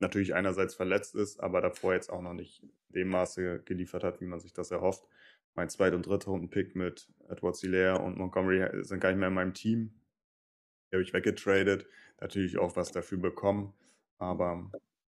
[0.01, 4.27] natürlich einerseits verletzt ist, aber davor jetzt auch noch nicht dem Maße geliefert hat, wie
[4.27, 5.05] man sich das erhofft.
[5.55, 9.35] Mein zweit- und dritter Runden-Pick mit Edward Hilaire und Montgomery sind gar nicht mehr in
[9.35, 9.95] meinem Team.
[10.91, 11.87] Die habe ich weggetradet.
[12.21, 13.73] Natürlich auch was dafür bekommen,
[14.19, 14.71] aber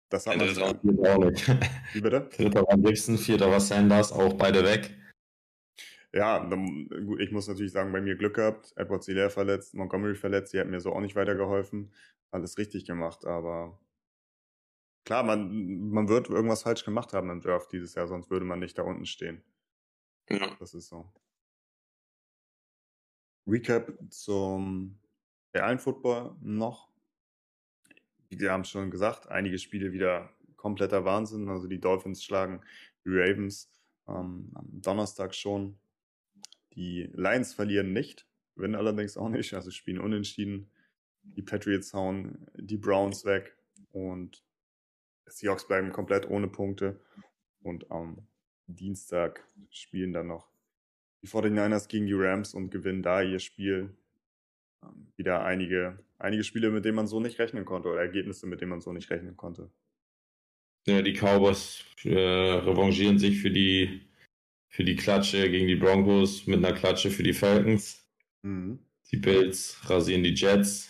[0.10, 1.48] das hat man auch nicht.
[1.94, 2.30] Wie bitte?
[2.36, 4.96] Dritter war Gibson, vierter war Sanders, auch beide weg.
[6.14, 8.74] Ja, dann, gut, ich muss natürlich sagen, bei mir Glück gehabt.
[8.76, 11.92] Edward Hilaire verletzt, Montgomery verletzt, die hätten mir so auch nicht weitergeholfen.
[12.32, 13.80] Alles richtig gemacht, aber
[15.06, 18.60] klar, man, man wird irgendwas falsch gemacht haben im Draft dieses Jahr, sonst würde man
[18.60, 19.42] nicht da unten stehen.
[20.30, 20.56] Ja.
[20.60, 21.12] Das ist so.
[23.48, 25.00] Recap zum
[25.54, 26.90] realen Football noch.
[28.30, 31.48] Wir haben es schon gesagt, einige Spiele wieder kompletter Wahnsinn.
[31.48, 32.62] Also die Dolphins schlagen
[33.06, 33.72] die Ravens
[34.08, 35.80] ähm, am Donnerstag schon.
[36.78, 40.70] Die Lions verlieren nicht, gewinnen allerdings auch nicht, also spielen unentschieden.
[41.24, 43.58] Die Patriots hauen die Browns weg
[43.90, 44.44] und
[45.26, 47.02] Seahawks bleiben komplett ohne Punkte.
[47.62, 48.28] Und am
[48.68, 50.52] Dienstag spielen dann noch
[51.24, 53.98] die 49ers gegen die Rams und gewinnen da ihr Spiel.
[54.84, 58.62] Ähm, wieder einige, einige Spiele, mit denen man so nicht rechnen konnte oder Ergebnisse, mit
[58.62, 59.72] denen man so nicht rechnen konnte.
[60.86, 64.07] Ja, die Cowboys äh, revanchieren sich für die,
[64.70, 68.06] für die Klatsche gegen die Broncos mit einer Klatsche für die Falcons.
[68.44, 68.80] Mhm.
[69.12, 70.90] Die Bills rasieren die Jets.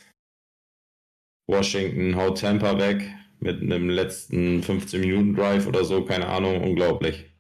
[1.48, 3.10] Washington haut Tampa weg
[3.40, 7.32] mit einem letzten 15-Minuten-Drive oder so, keine Ahnung, unglaublich.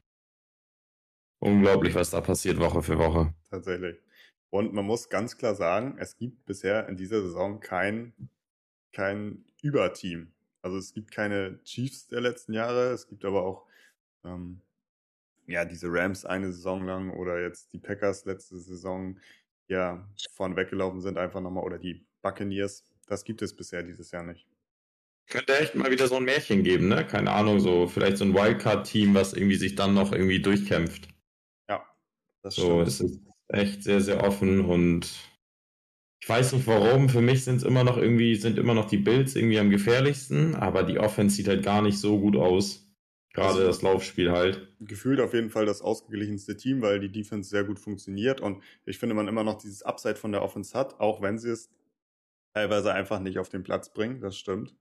[1.39, 3.33] Unglaublich, was da passiert Woche für Woche.
[3.49, 3.97] Tatsächlich.
[4.49, 8.13] Und man muss ganz klar sagen, es gibt bisher in dieser Saison kein,
[8.93, 10.31] kein Überteam.
[10.61, 13.67] Also es gibt keine Chiefs der letzten Jahre, es gibt aber auch
[14.23, 14.61] ähm,
[15.47, 19.17] ja diese Rams eine Saison lang oder jetzt die Packers letzte Saison
[19.67, 22.83] ja vorn weggelaufen sind einfach nochmal oder die Buccaneers.
[23.07, 24.47] Das gibt es bisher dieses Jahr nicht.
[25.29, 27.05] Könnte echt mal wieder so ein Märchen geben, ne?
[27.05, 31.09] Keine Ahnung, so vielleicht so ein Wildcard-Team, was irgendwie sich dann noch irgendwie durchkämpft.
[31.69, 31.85] Ja,
[32.43, 32.67] das stimmt.
[32.67, 35.09] So, es ist echt sehr, sehr offen und
[36.21, 37.09] ich weiß nicht warum.
[37.09, 40.55] Für mich sind es immer noch irgendwie, sind immer noch die Bills irgendwie am gefährlichsten,
[40.55, 42.86] aber die Offense sieht halt gar nicht so gut aus.
[43.37, 44.67] Gerade also, das Laufspiel halt.
[44.79, 48.97] Gefühlt auf jeden Fall das ausgeglichenste Team, weil die Defense sehr gut funktioniert und ich
[48.97, 51.69] finde, man immer noch dieses Upside von der Offense hat, auch wenn sie es
[52.55, 54.75] teilweise einfach nicht auf den Platz bringen, das stimmt.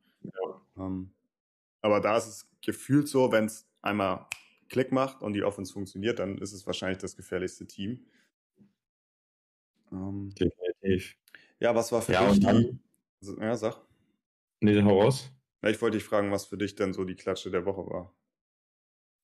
[0.78, 1.10] Ähm,
[1.82, 4.26] aber da ist es gefühlt so, wenn es einmal
[4.70, 8.06] Klick macht und die Offense funktioniert, dann ist es wahrscheinlich das gefährlichste Team.
[9.92, 11.14] Ähm, Definitiv.
[11.60, 12.78] Ja, was war für ja, dich die...
[13.38, 13.82] Ja, sag.
[14.60, 15.30] Nee, hau raus.
[15.60, 18.14] ich wollte dich fragen, was für dich denn so die Klatsche der Woche war.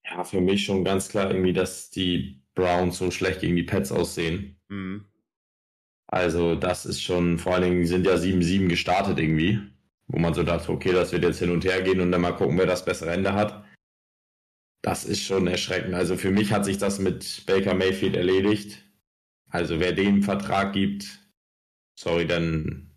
[0.05, 3.93] Ja, für mich schon ganz klar irgendwie, dass die Browns so schlecht gegen die Pets
[3.93, 4.61] aussehen.
[4.69, 5.07] Mhm.
[6.07, 9.73] Also das ist schon, vor allen Dingen sind ja 7-7 gestartet irgendwie
[10.13, 12.33] wo man so dachte, okay, das wird jetzt hin und her gehen und dann mal
[12.33, 13.65] gucken, wer das bessere Ende hat.
[14.83, 15.95] Das ist schon erschreckend.
[15.95, 18.85] Also für mich hat sich das mit Baker Mayfield erledigt.
[19.49, 21.07] Also wer dem Vertrag gibt,
[21.99, 22.89] sorry, dann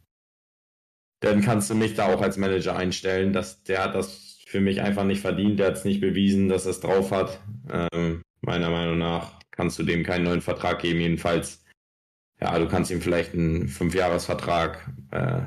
[1.22, 3.34] dann kannst du mich da auch als Manager einstellen.
[3.34, 5.60] Das, der hat das für mich einfach nicht verdient.
[5.60, 7.42] Der hat es nicht bewiesen, dass er es drauf hat.
[7.72, 11.00] Ähm, meiner Meinung nach kannst du dem keinen neuen Vertrag geben.
[11.00, 11.64] Jedenfalls,
[12.40, 15.42] ja, du kannst ihm vielleicht einen Fünfjahresvertrag äh,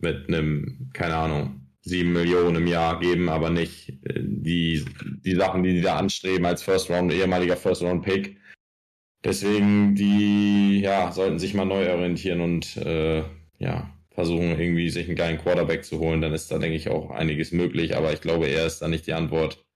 [0.00, 4.84] mit einem, keine Ahnung, sieben Millionen im Jahr geben, aber nicht äh, die,
[5.24, 8.38] die Sachen, die die da anstreben als First Round, ehemaliger First Round Pick.
[9.22, 13.22] Deswegen, die ja, sollten sich mal neu orientieren und äh,
[13.58, 16.20] ja, versuchen, irgendwie sich einen geilen Quarterback zu holen.
[16.20, 19.06] Dann ist da, denke ich, auch einiges möglich, aber ich glaube, er ist da nicht
[19.06, 19.66] die Antwort.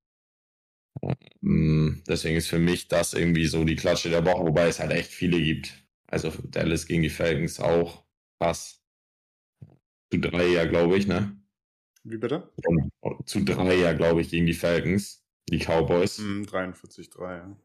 [1.42, 4.92] Ähm, deswegen ist für mich das irgendwie so die Klatsche der Woche, wobei es halt
[4.92, 5.85] echt viele gibt.
[6.07, 8.05] Also Dallas gegen die Falcons auch
[8.40, 8.83] krass.
[10.11, 11.37] Zu drei ja, glaube ich, ne?
[12.05, 12.51] Wie bitte?
[13.27, 16.18] Zu drei ja, glaube ich, gegen die Falcons, die Cowboys.
[16.18, 17.57] Mm, 43-3, ja.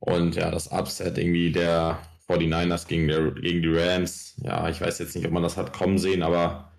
[0.00, 4.36] Und ja, das Upset irgendwie der 49ers gegen, der, gegen die Rams.
[4.42, 6.72] Ja, ich weiß jetzt nicht, ob man das hat kommen sehen, aber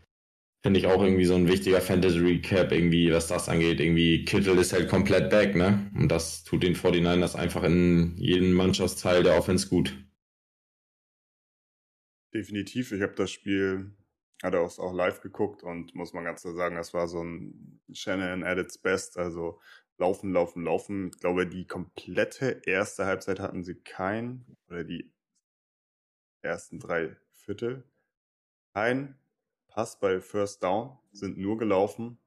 [0.62, 3.80] finde ich auch irgendwie so ein wichtiger Fantasy Recap, irgendwie, was das angeht.
[3.80, 5.92] Irgendwie Kittel ist halt komplett back, ne?
[5.96, 9.94] Und das tut den 49ers einfach in jedem Mannschaftsteil der Offense gut.
[12.34, 12.92] Definitiv.
[12.92, 13.92] Ich habe das Spiel
[14.44, 17.80] hat er auch live geguckt und muss man ganz klar sagen, das war so ein
[17.94, 19.18] Shannon at its best.
[19.18, 19.62] Also
[19.98, 21.12] laufen, laufen, laufen.
[21.14, 25.13] Ich glaube, die komplette erste Halbzeit hatten sie kein, oder die
[26.44, 27.84] ersten drei Viertel,
[28.74, 29.18] kein
[29.68, 32.18] Pass bei First Down, sind nur gelaufen.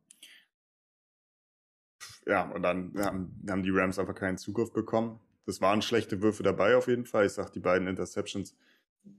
[2.27, 5.21] Ja, und dann haben, haben die Rams einfach keinen Zugriff bekommen.
[5.45, 7.27] Das waren schlechte Würfe dabei auf jeden Fall.
[7.27, 8.57] Ich sag, die beiden Interceptions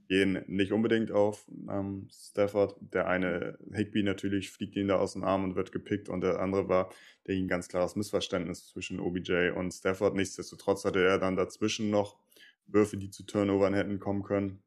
[0.08, 2.76] gehen nicht unbedingt auf ähm, Stafford.
[2.92, 6.40] Der eine, Higby natürlich, fliegt ihn da aus dem Arm und wird gepickt und der
[6.40, 6.90] andere war
[7.26, 10.14] der ein ganz klares Missverständnis zwischen OBJ und Stafford.
[10.14, 12.18] Nichtsdestotrotz hatte er dann dazwischen noch
[12.66, 14.62] Würfe, die zu Turnovern hätten kommen können.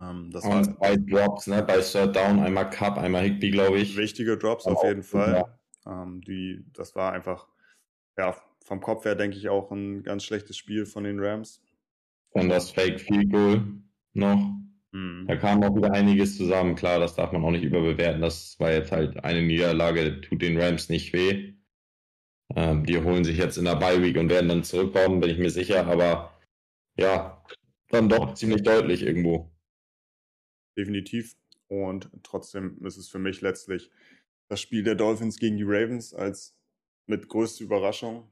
[0.00, 1.62] Ähm, das und zwei Drops, ne?
[1.62, 3.96] Bei Third Down, einmal Cup, einmal Higby, glaube ich.
[3.96, 5.46] Wichtige Drops auf jeden Fall.
[5.86, 6.02] Ja.
[6.02, 7.48] Ähm, die, das war einfach,
[8.18, 11.62] ja, vom Kopf her denke ich auch ein ganz schlechtes Spiel von den Rams.
[12.30, 13.62] Und das Fake Field Goal
[14.12, 14.56] noch.
[14.92, 15.24] Mhm.
[15.28, 16.74] Da kam auch wieder einiges zusammen.
[16.74, 18.20] Klar, das darf man auch nicht überbewerten.
[18.20, 21.54] Das war jetzt halt eine Niederlage, tut den Rams nicht weh.
[22.54, 25.38] Ähm, die holen sich jetzt in der Bye Week und werden dann zurückkommen, bin ich
[25.38, 25.86] mir sicher.
[25.86, 26.32] Aber
[26.98, 27.42] ja,
[27.88, 29.50] dann doch ziemlich deutlich irgendwo.
[30.76, 31.36] Definitiv.
[31.68, 33.90] Und trotzdem ist es für mich letztlich
[34.48, 36.56] das Spiel der Dolphins gegen die Ravens als
[37.06, 38.30] mit größte Überraschung.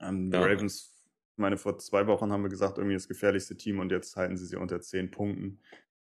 [0.00, 0.44] Ähm, die ja.
[0.44, 0.90] Ravens
[1.40, 4.46] meine, vor zwei Wochen haben wir gesagt, irgendwie das gefährlichste Team und jetzt halten sie
[4.46, 5.60] sie unter zehn Punkten.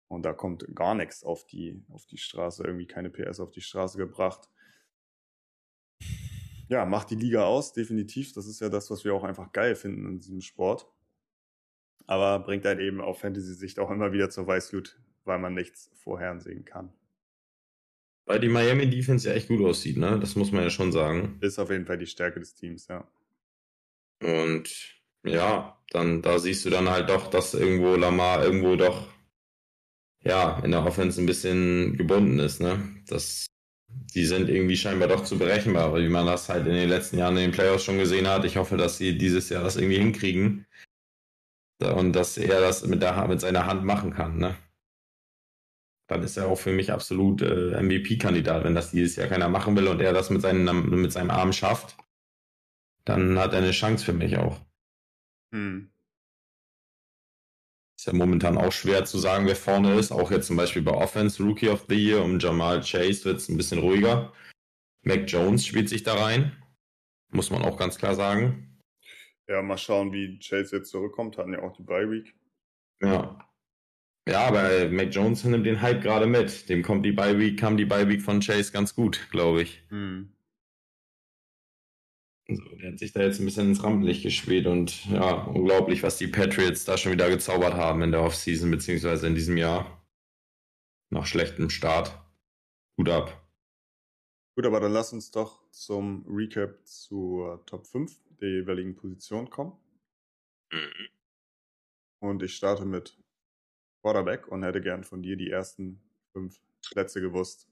[0.06, 3.62] Und da kommt gar nichts auf die, auf die Straße, irgendwie keine PS auf die
[3.62, 4.50] Straße gebracht.
[6.68, 8.32] Ja, macht die Liga aus, definitiv.
[8.34, 10.86] Das ist ja das, was wir auch einfach geil finden in diesem Sport.
[12.06, 16.64] Aber bringt halt eben auf Fantasy-Sicht auch immer wieder zur Weißglut, weil man nichts vorhersehen
[16.64, 16.92] kann.
[18.26, 20.18] Weil die Miami Defense ja echt gut aussieht, ne?
[20.20, 21.38] Das muss man ja schon sagen.
[21.40, 23.06] Ist auf jeden Fall die Stärke des Teams, ja.
[24.22, 29.08] Und ja, dann da siehst du dann halt doch, dass irgendwo Lamar irgendwo doch
[30.22, 32.80] ja in der Offense ein bisschen gebunden ist, ne?
[33.08, 33.46] Das
[34.14, 37.36] die sind irgendwie scheinbar doch zu berechenbar, wie man das halt in den letzten Jahren
[37.36, 38.44] in den Playoffs schon gesehen hat.
[38.44, 40.66] Ich hoffe, dass sie dieses Jahr das irgendwie hinkriegen
[41.82, 44.56] und dass er das mit, der, mit seiner Hand machen kann, ne?
[46.08, 49.76] Dann ist er auch für mich absolut äh, MVP-Kandidat, wenn das dieses Jahr keiner machen
[49.76, 51.96] will und er das mit, seinen, mit seinem Arm schafft,
[53.04, 54.60] dann hat er eine Chance für mich auch.
[55.52, 55.90] Hm.
[57.96, 60.12] Ist ja momentan auch schwer zu sagen, wer vorne ist.
[60.12, 63.48] Auch jetzt zum Beispiel bei Offense Rookie of the Year um Jamal Chase wird es
[63.48, 64.32] ein bisschen ruhiger.
[65.02, 66.52] Mac Jones spielt sich da rein.
[67.30, 68.71] Muss man auch ganz klar sagen.
[69.48, 71.38] Ja, mal schauen, wie Chase jetzt zurückkommt.
[71.38, 72.34] Hatten ja auch die Bye Week.
[73.00, 73.38] Ja.
[74.28, 76.68] Ja, aber Mac Jones nimmt den Hype gerade mit.
[76.68, 79.82] Dem kommt die Bye Week, kam die Bye Week von Chase ganz gut, glaube ich.
[79.88, 80.32] Hm.
[82.48, 86.18] Also, der hat sich da jetzt ein bisschen ins Rampenlicht gespielt und ja, unglaublich, was
[86.18, 90.04] die Patriots da schon wieder gezaubert haben in der Offseason, beziehungsweise in diesem Jahr.
[91.10, 92.18] Nach schlechtem Start.
[92.96, 93.46] Gut ab.
[94.54, 99.72] Gut, aber dann lass uns doch zum Recap zur Top 5 der jeweiligen Position kommen.
[100.72, 101.08] Mhm.
[102.20, 103.18] Und ich starte mit
[104.02, 106.02] Quarterback und hätte gern von dir die ersten
[106.32, 107.68] fünf Plätze gewusst.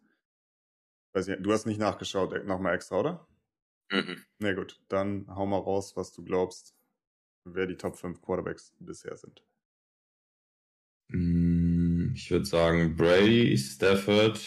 [1.12, 3.28] Weiß nicht, du hast nicht nachgeschaut, äh, nochmal extra, oder?
[3.90, 4.24] Mhm.
[4.38, 6.76] Na gut, dann hau mal raus, was du glaubst,
[7.44, 9.44] wer die Top 5 Quarterbacks bisher sind.
[11.08, 14.40] Mm, ich würde sagen Brady, Stafford,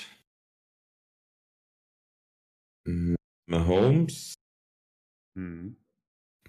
[2.86, 3.15] mm,
[3.47, 4.36] Mahomes.
[5.36, 5.83] Mhm.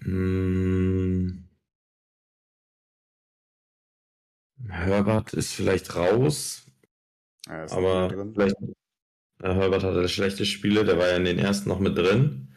[0.01, 1.45] Mm,
[4.69, 6.65] Herbert ist vielleicht raus.
[7.47, 8.55] Ja, aber vielleicht
[9.41, 12.55] äh, Herbert hatte schlechte Spiele, der war ja in den ersten noch mit drin.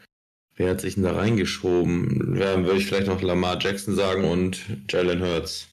[0.57, 2.37] Wer hat sich denn da reingeschoben?
[2.37, 5.68] Ja, würde ich vielleicht noch Lamar Jackson sagen und Jalen Hurts.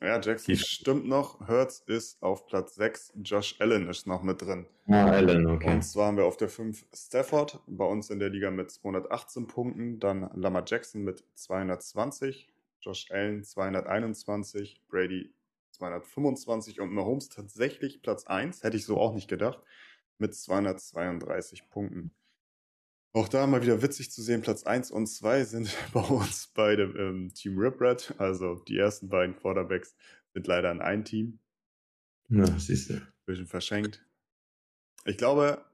[0.00, 1.46] Ja, Jackson Die stimmt noch.
[1.48, 3.14] Hurts ist auf Platz 6.
[3.22, 4.66] Josh Allen ist noch mit drin.
[4.88, 5.74] Ah, Allen, okay.
[5.74, 9.46] Und zwar haben wir auf der 5 Stafford, bei uns in der Liga mit 218
[9.46, 9.98] Punkten.
[9.98, 12.48] Dann Lamar Jackson mit 220.
[12.82, 14.82] Josh Allen 221.
[14.88, 15.32] Brady
[15.76, 19.60] 225 und Mahomes tatsächlich Platz 1, hätte ich so auch nicht gedacht,
[20.18, 22.10] mit 232 Punkten.
[23.16, 26.82] Auch da mal wieder witzig zu sehen, Platz 1 und 2 sind bei uns beide
[26.82, 29.96] ähm, Team Ripred, also die ersten beiden Quarterbacks
[30.34, 31.38] sind leider in ein Team.
[32.28, 33.00] Ja, siehst du.
[33.24, 34.04] Bisschen verschenkt.
[35.06, 35.64] Ich glaube,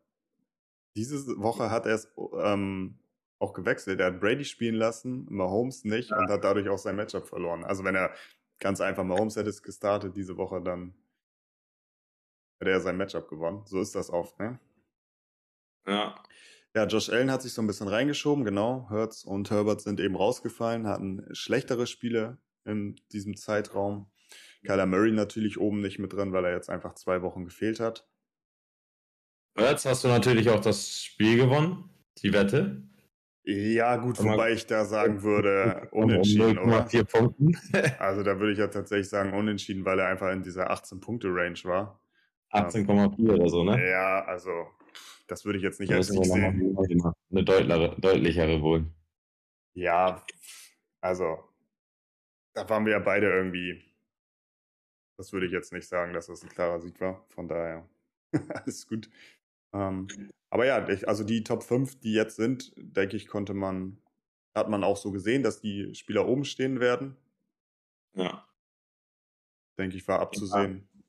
[0.94, 3.00] diese Woche hat er es ähm,
[3.40, 3.98] auch gewechselt.
[3.98, 6.18] Er hat Brady spielen lassen, Mahomes nicht ja.
[6.18, 7.64] und hat dadurch auch sein Matchup verloren.
[7.64, 8.14] Also wenn er
[8.60, 10.94] ganz einfach mal Homeset gestartet diese Woche, dann
[12.60, 13.62] hätte er sein Matchup gewonnen.
[13.66, 14.60] So ist das oft, ne?
[15.88, 16.22] Ja.
[16.74, 18.88] Ja, Josh Allen hat sich so ein bisschen reingeschoben, genau.
[18.88, 24.10] Hertz und Herbert sind eben rausgefallen, hatten schlechtere Spiele in diesem Zeitraum.
[24.64, 28.08] Kyler Murray natürlich oben nicht mit drin, weil er jetzt einfach zwei Wochen gefehlt hat.
[29.56, 31.90] Hertz hast du natürlich auch das Spiel gewonnen,
[32.22, 32.82] die Wette.
[33.44, 36.86] Ja, gut, wobei ich da sagen würde, unentschieden, oder?
[37.04, 37.58] Punkten.
[37.98, 42.00] also da würde ich ja tatsächlich sagen, unentschieden, weil er einfach in dieser 18-Punkte-Range war.
[42.52, 43.90] 18,4 oder so, ne?
[43.90, 44.50] Ja, also
[45.32, 46.76] das würde ich jetzt nicht da als Sieg sehen.
[47.30, 48.84] Eine deutlichere, deutlichere wohl.
[49.72, 50.22] Ja,
[51.00, 51.38] also
[52.52, 53.82] da waren wir ja beide irgendwie.
[55.16, 57.24] Das würde ich jetzt nicht sagen, dass das ein klarer Sieg war.
[57.30, 57.88] Von daher
[58.50, 59.08] alles gut.
[59.72, 60.06] Ähm,
[60.50, 64.02] aber ja, also die Top 5, die jetzt sind, denke ich, konnte man,
[64.54, 67.16] hat man auch so gesehen, dass die Spieler oben stehen werden.
[68.14, 68.46] Ja.
[69.78, 70.86] Denke ich, war abzusehen.
[70.94, 71.02] Ja.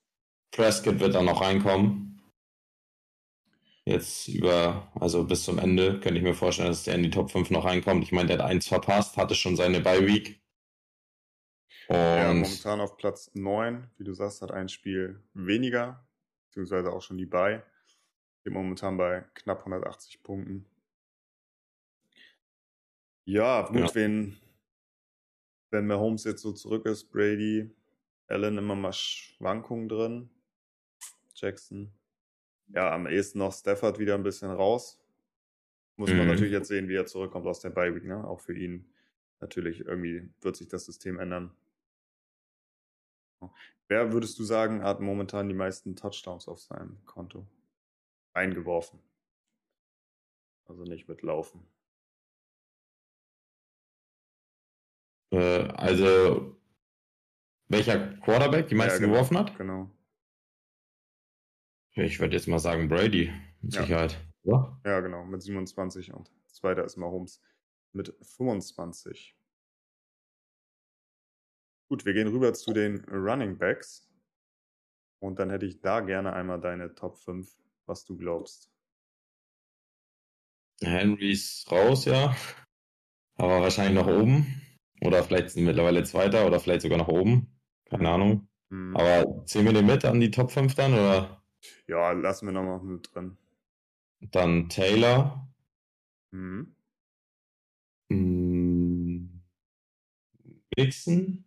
[0.51, 2.12] Prescott wird dann noch reinkommen.
[3.85, 7.31] Jetzt über, also bis zum Ende könnte ich mir vorstellen, dass der in die Top
[7.31, 8.03] 5 noch reinkommt.
[8.03, 10.41] Ich meine, der hat eins verpasst, hatte schon seine Bye Week.
[11.89, 16.07] Und ja, momentan auf Platz 9, wie du sagst, hat ein Spiel weniger,
[16.47, 17.61] beziehungsweise auch schon die Bye.
[18.39, 20.65] Steht momentan bei knapp 180 Punkten.
[23.25, 23.95] Ja, gut, ja.
[23.95, 24.37] wenn,
[25.71, 27.69] wenn Mahomes jetzt so zurück ist, Brady,
[28.27, 30.29] Allen immer mal Schwankungen drin.
[31.35, 31.91] Jackson.
[32.73, 34.99] Ja, am ehesten noch Stafford wieder ein bisschen raus.
[35.95, 36.17] Muss mhm.
[36.17, 38.27] man natürlich jetzt sehen, wie er zurückkommt aus der Bye Week, ne?
[38.27, 38.91] Auch für ihn
[39.39, 41.51] natürlich irgendwie wird sich das System ändern.
[43.87, 47.45] Wer würdest du sagen, hat momentan die meisten Touchdowns auf seinem Konto?
[48.33, 48.99] eingeworfen.
[50.65, 51.65] Also nicht mit Laufen.
[55.31, 56.55] Äh, also
[57.67, 59.57] welcher Quarterback die meisten ja, genau, geworfen hat?
[59.57, 59.89] Genau.
[61.95, 63.81] Ich würde jetzt mal sagen Brady, mit ja.
[63.81, 64.19] Sicherheit.
[64.43, 64.79] Ja?
[64.85, 67.41] ja, genau, mit 27 und zweiter ist Mahomes
[67.93, 69.35] mit 25.
[71.89, 74.09] Gut, wir gehen rüber zu den Running Backs.
[75.19, 78.69] Und dann hätte ich da gerne einmal deine Top 5 was du glaubst.
[80.81, 82.35] Henry ist raus, ja.
[83.35, 84.61] Aber wahrscheinlich nach oben.
[85.01, 87.59] Oder vielleicht sind mittlerweile Zweiter oder vielleicht sogar nach oben.
[87.89, 88.47] Keine Ahnung.
[88.69, 88.95] Mhm.
[88.95, 91.42] Aber zählen wir den mit an die Top 5 dann, oder?
[91.87, 93.37] Ja, lassen wir nochmal mit drin.
[94.31, 95.47] Dann Taylor.
[96.31, 96.75] Mhm.
[98.09, 99.41] Hm.
[100.77, 101.45] Mixon,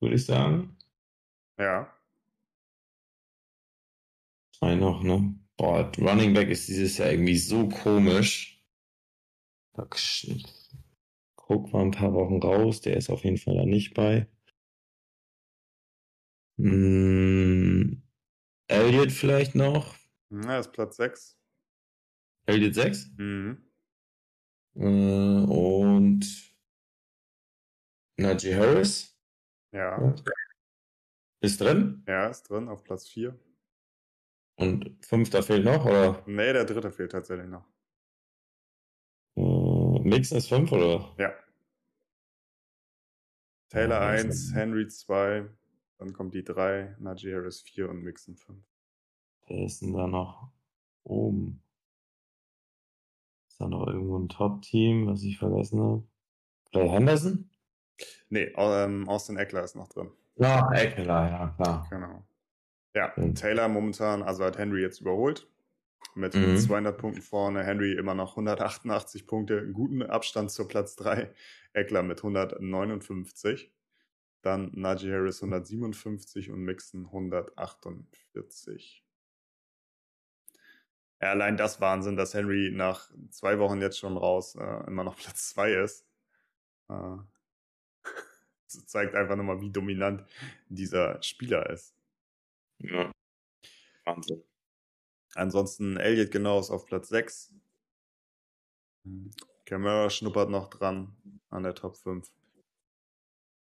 [0.00, 0.76] würde ich sagen.
[1.58, 1.92] Ja.
[4.56, 5.34] Zwei noch, ne?
[5.56, 8.62] Boah, Running Back ist dieses Jahr irgendwie so komisch.
[11.36, 14.28] Guck mal ein paar Wochen raus, der ist auf jeden Fall da nicht bei.
[16.58, 18.02] Hm,
[18.68, 19.94] Elliot vielleicht noch.
[20.28, 21.38] Na, ist Platz 6.
[22.46, 23.10] Elliot 6?
[23.16, 23.62] Mhm.
[24.74, 26.54] Äh, und
[28.18, 29.18] Najee Harris?
[29.72, 30.14] Ja.
[31.40, 32.04] Ist drin?
[32.06, 33.38] Ja, ist drin auf Platz 4.
[34.56, 36.22] Und fünfter fehlt noch, oder?
[36.26, 37.64] Nee, der dritte fehlt tatsächlich noch.
[39.36, 41.14] Äh, Mixon ist fünf, oder?
[41.18, 41.32] Ja.
[43.68, 45.48] Taylor 1, Henry 2,
[45.98, 48.58] dann kommt die 3, Najee Harris 4 und Mixon 5.
[49.48, 50.50] Wer ist denn da noch
[51.04, 51.62] oben?
[53.48, 56.08] Ist da noch irgendwo ein Top-Team, was ich vergessen habe?
[56.70, 57.50] Clay Henderson?
[58.28, 60.10] Nee, ähm, Austin Eckler ist noch drin.
[60.36, 61.86] Ja, Eckler, ja, klar.
[61.90, 62.24] Genau.
[62.94, 63.34] Ja, mhm.
[63.34, 65.48] Taylor momentan, also hat Henry jetzt überholt.
[66.14, 66.56] Mit mhm.
[66.56, 67.64] 200 Punkten vorne.
[67.64, 71.32] Henry immer noch 188 Punkte, guten Abstand zur Platz 3.
[71.72, 73.72] Eckler mit 159.
[74.42, 79.04] Dann Najee Harris 157 und Mixon 148.
[81.20, 85.16] Ja, allein das Wahnsinn, dass Henry nach zwei Wochen jetzt schon raus äh, immer noch
[85.20, 86.06] Platz zwei ist.
[86.88, 87.16] Äh,
[88.64, 90.24] das zeigt einfach nochmal, wie dominant
[90.68, 91.94] dieser Spieler ist.
[92.78, 93.10] Ja.
[94.04, 94.44] Wahnsinn.
[95.34, 97.54] Ansonsten Elliot genau ist auf Platz 6.
[99.64, 101.16] Camara schnuppert noch dran
[101.50, 102.30] an der Top 5.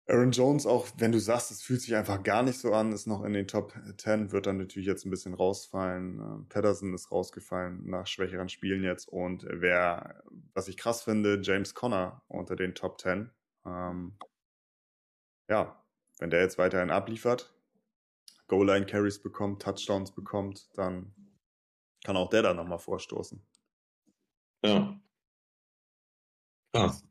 [0.07, 3.07] Aaron Jones, auch wenn du sagst, es fühlt sich einfach gar nicht so an, ist
[3.07, 6.19] noch in den Top 10, wird dann natürlich jetzt ein bisschen rausfallen.
[6.19, 9.07] Ähm, Patterson ist rausgefallen nach schwächeren Spielen jetzt.
[9.07, 13.31] Und wer, was ich krass finde, James Conner unter den Top 10.
[13.65, 14.17] Ähm,
[15.49, 15.83] ja,
[16.19, 17.55] wenn der jetzt weiterhin abliefert,
[18.47, 21.13] Goal-Line-Carries bekommt, Touchdowns bekommt, dann
[22.03, 23.43] kann auch der da nochmal vorstoßen.
[24.63, 24.99] Ja.
[26.73, 27.03] Krass.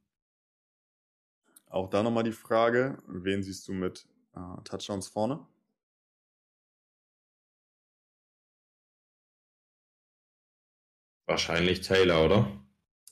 [1.74, 4.06] Auch da nochmal die Frage, wen siehst du mit
[4.36, 5.44] äh, Touchdowns vorne?
[11.26, 12.64] Wahrscheinlich Taylor, oder?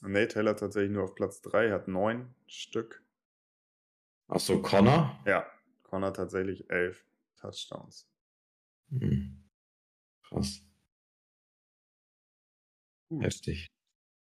[0.02, 3.02] Nee, Taylor tatsächlich nur auf Platz 3, hat neun Stück.
[4.28, 5.20] Achso, Connor?
[5.26, 5.44] Ja,
[5.82, 7.04] Connor tatsächlich elf
[7.34, 8.08] Touchdowns.
[8.90, 9.42] Hm.
[10.22, 10.62] Krass.
[13.08, 13.24] Gut.
[13.24, 13.66] Heftig.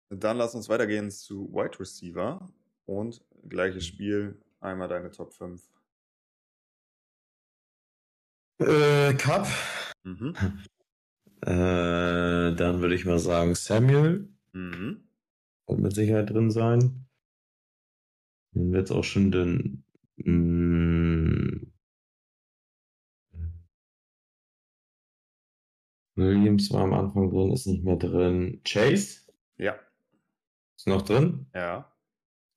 [0.10, 2.52] Dann lass uns weitergehen zu Wide Receiver.
[2.92, 5.62] Und gleiches Spiel, einmal deine Top 5.
[8.60, 9.48] Äh, Cup.
[10.04, 10.36] Mhm.
[11.44, 14.30] Äh, dann würde ich mal sagen Samuel.
[14.54, 15.10] Mhm.
[15.66, 17.08] Wird mit Sicherheit drin sein.
[18.54, 19.84] Dann wird es auch schon den.
[20.18, 21.72] Mm,
[26.14, 28.62] Williams war am Anfang drin, ist nicht mehr drin.
[28.64, 29.22] Chase?
[29.58, 29.80] Ja.
[30.78, 31.48] Ist noch drin?
[31.56, 31.91] Ja.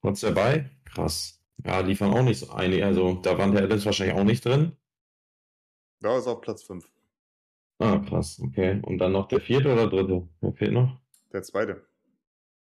[0.05, 0.69] Trotz dabei?
[0.83, 1.41] Krass.
[1.63, 2.85] Ja, liefern auch nicht so einige.
[2.85, 4.77] Also da waren der Adams wahrscheinlich auch nicht drin.
[5.99, 6.87] Da ist auf Platz 5.
[7.79, 8.79] Ah, krass, okay.
[8.83, 10.29] Und dann noch der vierte oder dritte?
[10.41, 11.01] Wer fehlt noch?
[11.33, 11.87] Der zweite.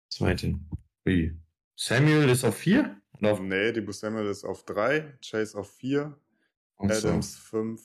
[0.09, 0.57] Zweite.
[1.03, 1.38] Wie?
[1.75, 2.95] Samuel ist auf 4?
[3.21, 3.41] Auf...
[3.41, 6.17] Nee, Debo Samuel ist auf 3, Chase auf 4,
[6.78, 7.82] Adams 5,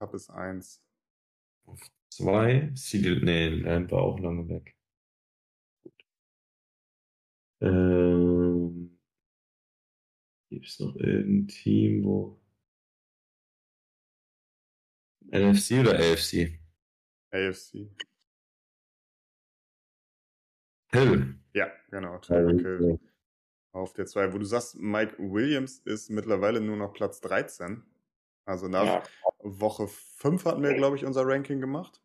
[0.00, 0.82] Cup ist 1.
[1.64, 4.74] Auf 2, Siegel, nee, Lamp war auch lange weg.
[7.60, 8.98] Ähm,
[10.50, 12.40] Gibt es noch irgendein Team, wo.
[15.30, 16.58] NFC oder AFC?
[17.30, 17.88] AFC.
[20.92, 21.38] Hill.
[21.54, 22.18] Ja, genau.
[22.18, 22.98] Tyreek Hill.
[23.72, 24.32] Auf der 2.
[24.32, 27.84] Wo du sagst, Mike Williams ist mittlerweile nur noch Platz 13.
[28.44, 29.02] Also nach ja.
[29.38, 32.02] Woche 5 hatten wir, glaube ich, unser Ranking gemacht.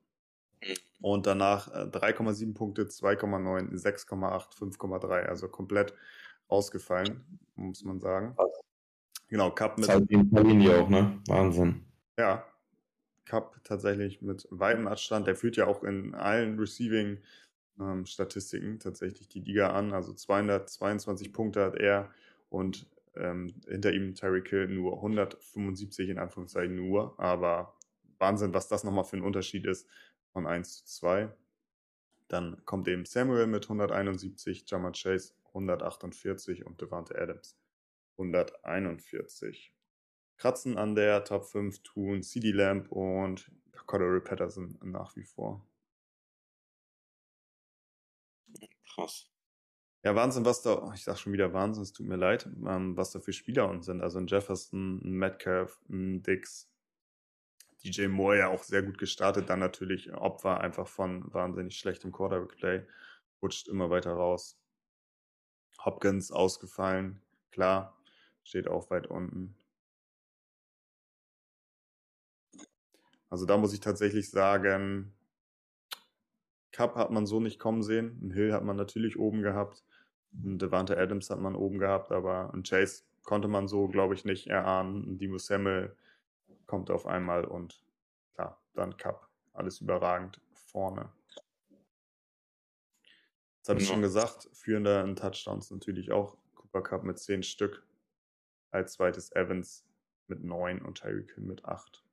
[1.01, 5.25] Und danach 3,7 äh, Punkte, 2,9, 6,8, 5,3.
[5.25, 5.93] Also komplett
[6.47, 8.35] ausgefallen, muss man sagen.
[9.27, 9.87] Genau, Cup mit.
[10.09, 11.21] Linie auch, ne?
[11.27, 11.85] Wahnsinn.
[12.17, 12.43] Ja.
[13.25, 15.27] Cup tatsächlich mit weitem Abstand.
[15.27, 19.91] Der führt ja auch in allen Receiving-Statistiken ähm, tatsächlich die Liga an.
[19.93, 22.11] Also 222 Punkte hat er
[22.49, 27.19] und ähm, hinter ihm Terry Kill nur 175 in Anführungszeichen nur.
[27.19, 27.75] Aber
[28.19, 29.87] Wahnsinn, was das nochmal für ein Unterschied ist
[30.35, 31.33] von 1 zu 2.
[32.27, 37.57] Dann kommt eben Samuel mit 171, Jammer Chase 148 und Devante Adams
[38.17, 39.73] 141.
[40.35, 43.49] Kratzen an der Top 5 tun CD Lamp und
[43.85, 45.65] Cordero Patterson nach wie vor.
[48.93, 49.31] Krass.
[50.03, 53.11] Ja, Wahnsinn, was da, ich sag schon wieder Wahnsinn, es tut mir leid, ähm, was
[53.11, 54.01] da für Spieler uns sind.
[54.01, 56.69] Also ein Jefferson, ein Metcalf, ein Dix,
[57.85, 62.85] DJ Moore ja auch sehr gut gestartet, dann natürlich Opfer einfach von wahnsinnig schlechtem Quarterback-Play,
[63.41, 64.57] rutscht immer weiter raus.
[65.83, 67.21] Hopkins ausgefallen,
[67.51, 67.95] klar,
[68.43, 69.55] steht auch weit unten.
[73.29, 75.13] Also da muss ich tatsächlich sagen,
[76.71, 78.19] Cup hat man so nicht kommen sehen.
[78.21, 79.83] Ein Hill hat man natürlich oben gehabt.
[80.33, 84.25] Ein Devante Adams hat man oben gehabt, aber ein Chase konnte man so, glaube ich,
[84.25, 85.03] nicht erahnen.
[85.03, 85.95] Ein Dimo Samuel
[86.67, 87.83] kommt auf einmal und
[88.33, 89.29] klar, dann Cup.
[89.53, 91.11] Alles überragend vorne.
[93.59, 96.37] Das habe ich schon gesagt, führender in Touchdowns natürlich auch.
[96.55, 97.87] Cooper Cup mit 10 Stück.
[98.71, 99.87] Als zweites Evans
[100.27, 102.03] mit 9 und Tyreek Hill mit 8.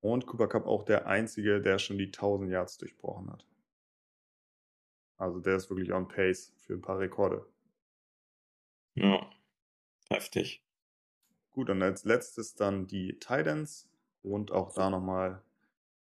[0.00, 3.46] Und Cooper Cup auch der einzige, der schon die 1000 Yards durchbrochen hat.
[5.16, 7.46] Also der ist wirklich on pace für ein paar Rekorde.
[8.94, 9.30] Ja,
[10.10, 10.64] heftig.
[11.52, 13.86] Gut, und als letztes dann die Titans
[14.22, 15.42] und auch da nochmal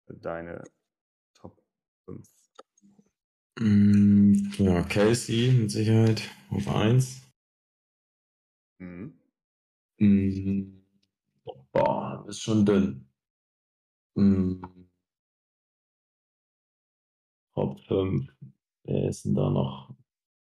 [0.06, 0.62] deine
[1.34, 1.60] Top
[2.04, 2.28] 5.
[3.58, 7.22] Mm, ja, Casey mit Sicherheit auf 1.
[8.78, 9.18] Mhm.
[9.98, 10.84] Mm,
[11.72, 13.08] boah, ist schon dünn.
[14.14, 14.62] Mm,
[17.54, 18.32] Top 5.
[18.84, 19.94] Wer ist denn da noch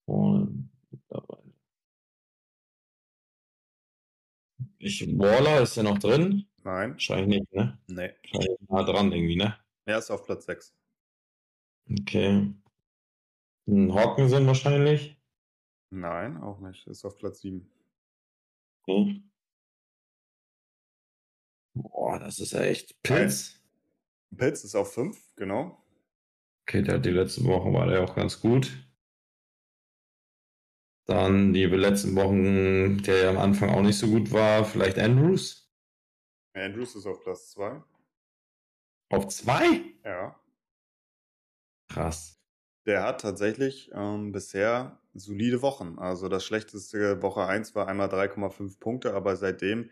[0.05, 0.69] vorne
[1.09, 1.42] dabei?
[4.85, 6.45] Ich, Waller ist ja noch drin?
[6.61, 6.91] Nein.
[6.91, 7.79] Wahrscheinlich nicht, ne?
[7.87, 8.11] Nee.
[8.33, 9.57] Wahrscheinlich nah dran irgendwie, ne?
[9.85, 10.75] Er ist auf Platz 6.
[11.89, 12.53] Okay.
[13.65, 15.15] Ein Hawkinson wahrscheinlich?
[15.89, 16.85] Nein, auch nicht.
[16.87, 17.65] Ist auf Platz 7.
[18.85, 19.23] Okay.
[21.75, 23.61] Boah, das ist ja echt Pilz.
[24.35, 25.81] Pilz ist auf 5, genau.
[26.67, 28.85] Okay, der, die letzten Wochen war der auch ganz gut.
[31.05, 35.69] Dann die letzten Wochen, der ja am Anfang auch nicht so gut war, vielleicht Andrews.
[36.53, 37.83] Andrews ist auf Platz 2.
[39.09, 39.81] Auf 2?
[40.05, 40.39] Ja.
[41.89, 42.39] Krass.
[42.85, 45.99] Der hat tatsächlich ähm, bisher solide Wochen.
[45.99, 49.89] Also das schlechteste Woche 1 war einmal 3,5 Punkte, aber seitdem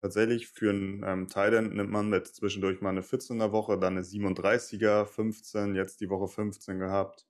[0.00, 4.04] tatsächlich für einen ähm, Thailand nimmt man mit zwischendurch mal eine 14er Woche, dann eine
[4.04, 7.26] 37er, 15, jetzt die Woche 15 gehabt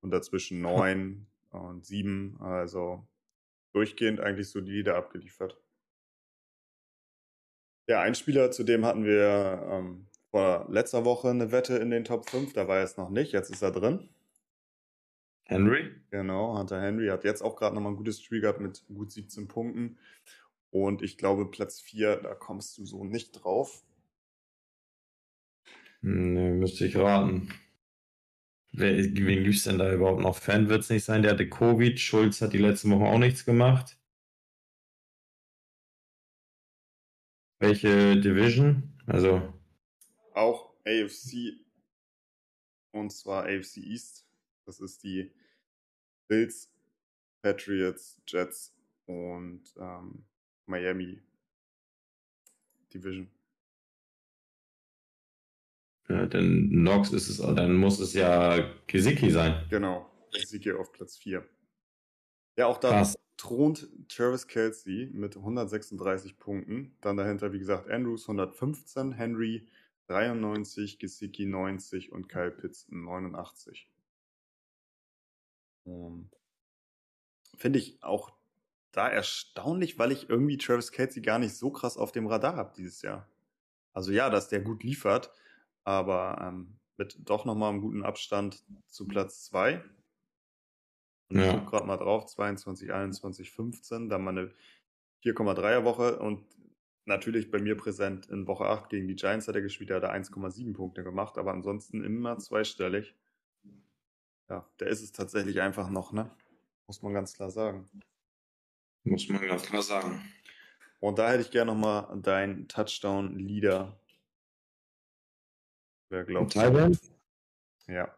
[0.00, 1.26] und dazwischen 9
[1.56, 2.38] und 7.
[2.40, 3.06] Also
[3.72, 5.60] durchgehend eigentlich solide abgeliefert.
[7.88, 12.04] Ja, ein Spieler, zu dem hatten wir ähm, vor letzter Woche eine Wette in den
[12.04, 14.08] Top 5, da war er es noch nicht, jetzt ist er drin.
[15.44, 15.94] Henry?
[16.10, 19.46] Genau, Hunter Henry hat jetzt auch gerade nochmal ein gutes Spiel gehabt mit gut 17
[19.46, 19.98] Punkten.
[20.70, 23.84] Und ich glaube, Platz 4, da kommst du so nicht drauf.
[26.02, 27.52] Nee, müsste ich raten.
[28.78, 30.36] Wer, wen gibt es denn da überhaupt noch?
[30.36, 31.98] Fan wird es nicht sein, der hatte Covid.
[31.98, 33.98] Schulz hat die letzten Wochen auch nichts gemacht.
[37.58, 38.92] Welche Division?
[39.06, 39.54] Also.
[40.34, 41.58] Auch AFC.
[42.92, 44.26] Und zwar AFC East.
[44.66, 45.32] Das ist die
[46.28, 46.70] Bills,
[47.40, 48.74] Patriots, Jets
[49.06, 50.26] und ähm,
[50.66, 51.22] Miami
[52.92, 53.30] Division.
[56.08, 59.64] Ja, denn Nox ist es, dann muss es ja Gesicki sein.
[59.70, 61.44] Genau, Gesicki auf Platz 4.
[62.56, 63.16] Ja, auch da Krass.
[63.36, 66.96] thront Travis Kelsey mit 136 Punkten.
[67.00, 69.66] Dann dahinter, wie gesagt, Andrews 115, Henry
[70.06, 73.88] 93, Gesicki 90 und Kyle Pitts 89.
[75.84, 76.30] Um,
[77.56, 78.32] Finde ich auch
[78.92, 82.72] da erstaunlich, weil ich irgendwie Travis Kelsey gar nicht so krass auf dem Radar habe
[82.76, 83.28] dieses Jahr.
[83.92, 85.30] Also ja, dass der gut liefert,
[85.86, 89.84] aber ähm, mit doch nochmal einem guten Abstand zu Platz 2.
[91.30, 91.44] Und Ja.
[91.46, 94.52] ich gucke gerade mal drauf, 22, 21, 15, dann mal eine
[95.22, 96.44] 4,3er Woche und
[97.04, 100.02] natürlich bei mir präsent in Woche 8 gegen die Giants hat er gespielt, da hat
[100.02, 103.14] er 1,7 Punkte gemacht, aber ansonsten immer zweistellig.
[104.48, 106.30] Ja, der ist es tatsächlich einfach noch, ne?
[106.86, 107.88] Muss man ganz klar sagen.
[109.04, 110.20] Muss man ganz klar sagen.
[111.00, 113.96] Und da hätte ich gerne nochmal deinen Touchdown-Leader.
[116.08, 116.98] Wer glaubt Thailand?
[117.88, 118.16] Ja.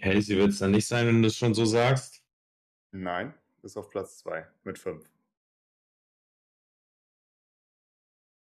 [0.00, 2.22] Casey wird es dann nicht sein, wenn du es schon so sagst.
[2.92, 5.04] Nein, ist auf Platz 2 mit 5.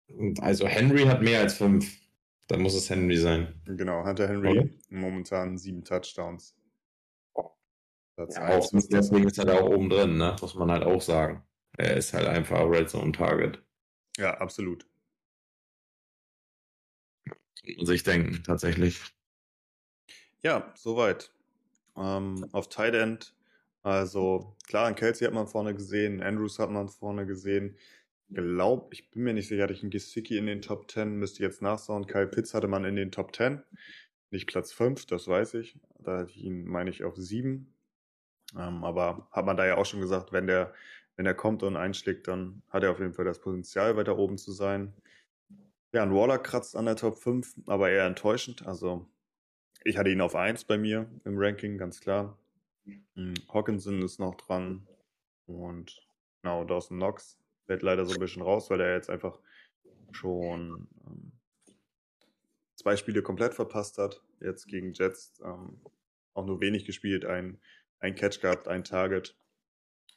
[0.09, 1.99] Und Also Henry hat mehr als fünf.
[2.47, 3.61] Dann muss es Henry sein.
[3.65, 4.69] Genau, Hunter Henry Oder?
[4.89, 6.55] momentan sieben Touchdowns.
[8.15, 10.35] Platz Ja, eins, auch deswegen ist er da auch oben drin, ne?
[10.41, 11.43] Muss man halt auch sagen.
[11.77, 13.61] Er ist halt einfach Red Zone Target.
[14.17, 14.85] Ja, absolut.
[17.77, 19.01] Muss ich denken, tatsächlich.
[20.41, 21.31] Ja, soweit.
[21.97, 23.35] Ähm, auf Tight End,
[23.83, 27.75] also klar, an Kelsey hat man vorne gesehen, Andrews hat man vorne gesehen.
[28.29, 31.43] Glaub, ich bin mir nicht sicher, hatte ich einen Gesicki in den Top 10, müsste
[31.43, 32.07] jetzt nachschauen.
[32.07, 33.61] Kyle Pitts hatte man in den Top 10,
[34.31, 35.79] nicht Platz 5, das weiß ich.
[35.99, 37.73] Da hatte ich ihn, meine ich, auf 7.
[38.57, 40.73] Ähm, aber hat man da ja auch schon gesagt, wenn der,
[41.17, 44.37] wenn er kommt und einschlägt, dann hat er auf jeden Fall das Potenzial, weiter oben
[44.37, 44.93] zu sein.
[45.91, 48.65] Ja, ein Waller kratzt an der Top 5, aber eher enttäuschend.
[48.65, 49.09] Also
[49.83, 52.37] ich hatte ihn auf 1 bei mir im Ranking, ganz klar.
[53.15, 54.87] Hm, Hawkinson ist noch dran.
[55.47, 56.07] Und
[56.41, 59.39] genau, Dawson Knox fällt leider so ein bisschen raus, weil er jetzt einfach
[60.11, 61.31] schon ähm,
[62.75, 64.21] zwei Spiele komplett verpasst hat.
[64.39, 65.81] Jetzt gegen Jets ähm,
[66.33, 67.59] auch nur wenig gespielt, ein,
[67.99, 69.35] ein Catch gehabt, ein Target.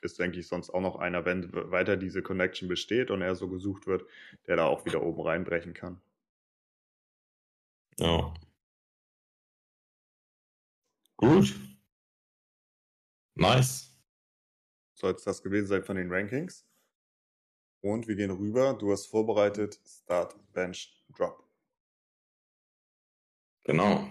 [0.02, 3.48] Ist, denke ich, sonst auch noch einer, wenn weiter diese Connection besteht und er so
[3.48, 4.04] gesucht wird,
[4.46, 6.00] der da auch wieder oben reinbrechen kann.
[7.98, 8.32] Ja.
[11.16, 11.54] Gut.
[13.34, 13.94] Nice.
[14.94, 16.66] Soll es das gewesen sein von den Rankings?
[17.82, 18.74] Und wir gehen rüber.
[18.74, 21.44] Du hast vorbereitet Start, Bench, Drop.
[23.64, 24.08] Genau.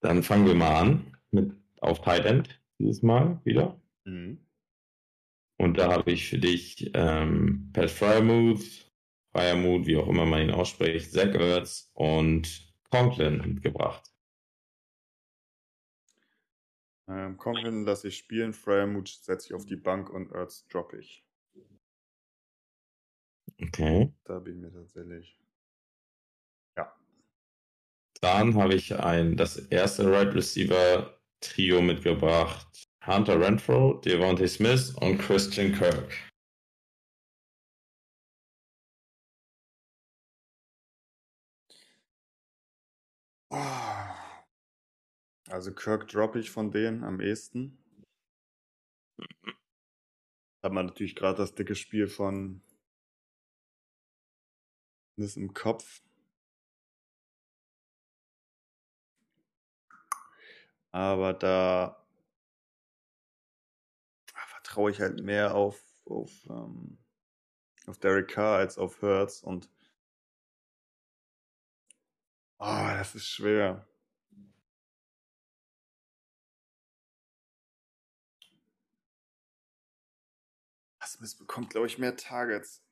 [0.00, 3.80] Dann fangen wir mal an mit auf Tight End dieses Mal wieder.
[4.04, 4.44] Mhm.
[5.60, 8.90] Und da habe ich für dich ähm, Pat Frymouth,
[9.30, 14.10] Freiermut, wie auch immer man ihn ausspricht, Zach Ertz und Conklin mitgebracht.
[17.08, 21.26] Ähm, Conklin lasse ich spielen, Freiermut setze ich auf die Bank und Ertz droppe ich.
[23.62, 24.14] Okay.
[24.24, 25.38] Da bin ich mir tatsächlich.
[26.78, 26.90] Ja.
[28.22, 32.89] Dann habe ich ein, das erste Right Receiver Trio mitgebracht.
[33.06, 36.12] Hunter Renfro, Devontae Smith und Christian Kirk.
[43.50, 44.44] Ah.
[45.48, 47.78] Also Kirk droppe ich von denen am ehesten.
[50.62, 52.62] Hat man natürlich gerade das dicke Spiel von
[55.16, 56.02] Miss im Kopf.
[60.92, 61.99] Aber da
[64.70, 66.96] vertraue ich halt mehr auf, auf, ähm,
[67.86, 69.68] auf Derek Carr als auf Hertz und
[72.60, 73.84] oh, das ist schwer.
[81.04, 82.84] Smith bekommt, glaube ich, mehr Targets.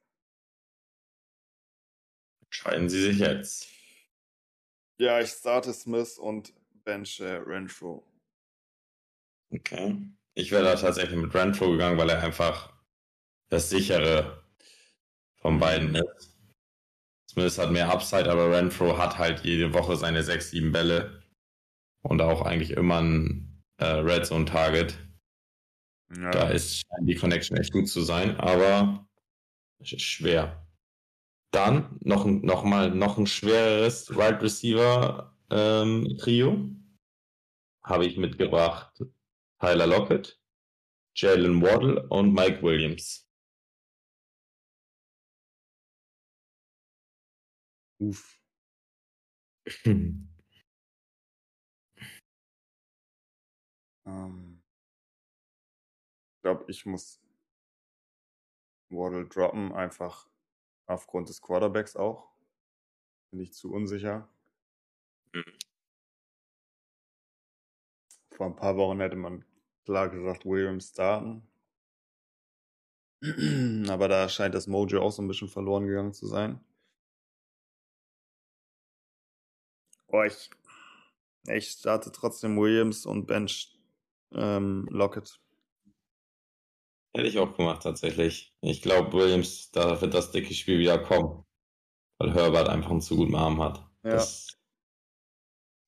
[2.43, 3.69] Entscheiden Sie sich jetzt.
[4.97, 6.53] Ja, ich starte Smith und
[6.83, 8.05] benche Renfro.
[9.51, 10.18] Okay.
[10.39, 12.73] Ich wäre da tatsächlich mit Renfro gegangen, weil er einfach
[13.49, 14.45] das sichere
[15.35, 16.39] von beiden ist.
[17.29, 21.25] Smith hat mehr Upside, aber Renfro hat halt jede Woche seine 6, 7 Bälle
[22.03, 24.97] und auch eigentlich immer ein äh, Red Zone Target.
[26.17, 26.31] Ja.
[26.31, 29.09] Da ist die Connection echt gut zu sein, aber
[29.81, 30.65] es ist schwer.
[31.51, 36.71] Dann noch, noch mal noch ein schwereres Wide right Receiver ähm, Trio
[37.83, 39.03] habe ich mitgebracht.
[39.61, 40.41] Tyler Lockett,
[41.17, 43.29] Jalen Waddle und Mike Williams.
[48.01, 48.41] Uff.
[54.07, 54.63] ähm,
[56.37, 57.21] ich glaube, ich muss
[58.91, 60.29] Waddle droppen, einfach
[60.87, 62.31] aufgrund des Quarterbacks auch.
[63.33, 64.29] Bin ich zu unsicher.
[65.33, 65.59] Mhm.
[68.31, 69.45] Vor ein paar Wochen hätte man
[69.89, 71.49] klar gesagt, Williams starten.
[73.89, 76.61] Aber da scheint das Mojo auch so ein bisschen verloren gegangen zu sein.
[80.09, 80.51] Oh, ich,
[81.47, 83.79] ich starte trotzdem Williams und bench
[84.33, 85.41] ähm, Lockett.
[87.17, 88.55] Hätte ich auch gemacht, tatsächlich.
[88.61, 91.47] Ich glaube, Williams, da wird das dicke Spiel wieder kommen.
[92.19, 93.79] Weil Herbert einfach einen zu guten Arm hat.
[94.05, 94.11] Ja.
[94.11, 94.59] Das...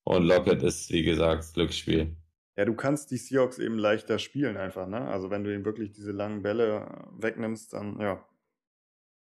[0.05, 2.17] Und Lockett ist, wie gesagt, Glücksspiel.
[2.61, 5.09] Ja, du kannst die Seahawks eben leichter spielen einfach, ne?
[5.09, 8.23] Also wenn du ihm wirklich diese langen Bälle äh, wegnimmst, dann ja,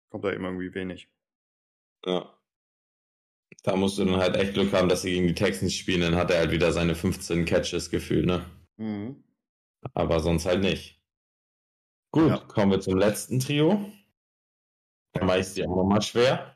[0.09, 1.09] kommt da eben irgendwie wenig.
[2.07, 2.32] Ja.
[3.64, 6.14] Da musst du dann halt echt Glück haben, dass sie gegen die Texans spielen, dann
[6.14, 8.47] hat er halt wieder seine 15 Catches gefühlt, ne?
[8.76, 9.24] Mhm.
[9.95, 11.03] Aber sonst halt nicht.
[12.12, 12.37] Gut, ja.
[12.39, 13.91] kommen wir zum letzten Trio.
[15.12, 16.54] Da mache ich es dir auch nochmal schwer.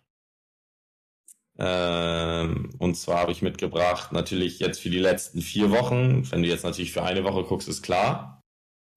[1.58, 6.30] Ähm, und zwar habe ich mitgebracht, natürlich jetzt für die letzten vier Wochen.
[6.30, 8.40] Wenn du jetzt natürlich für eine Woche guckst, ist klar.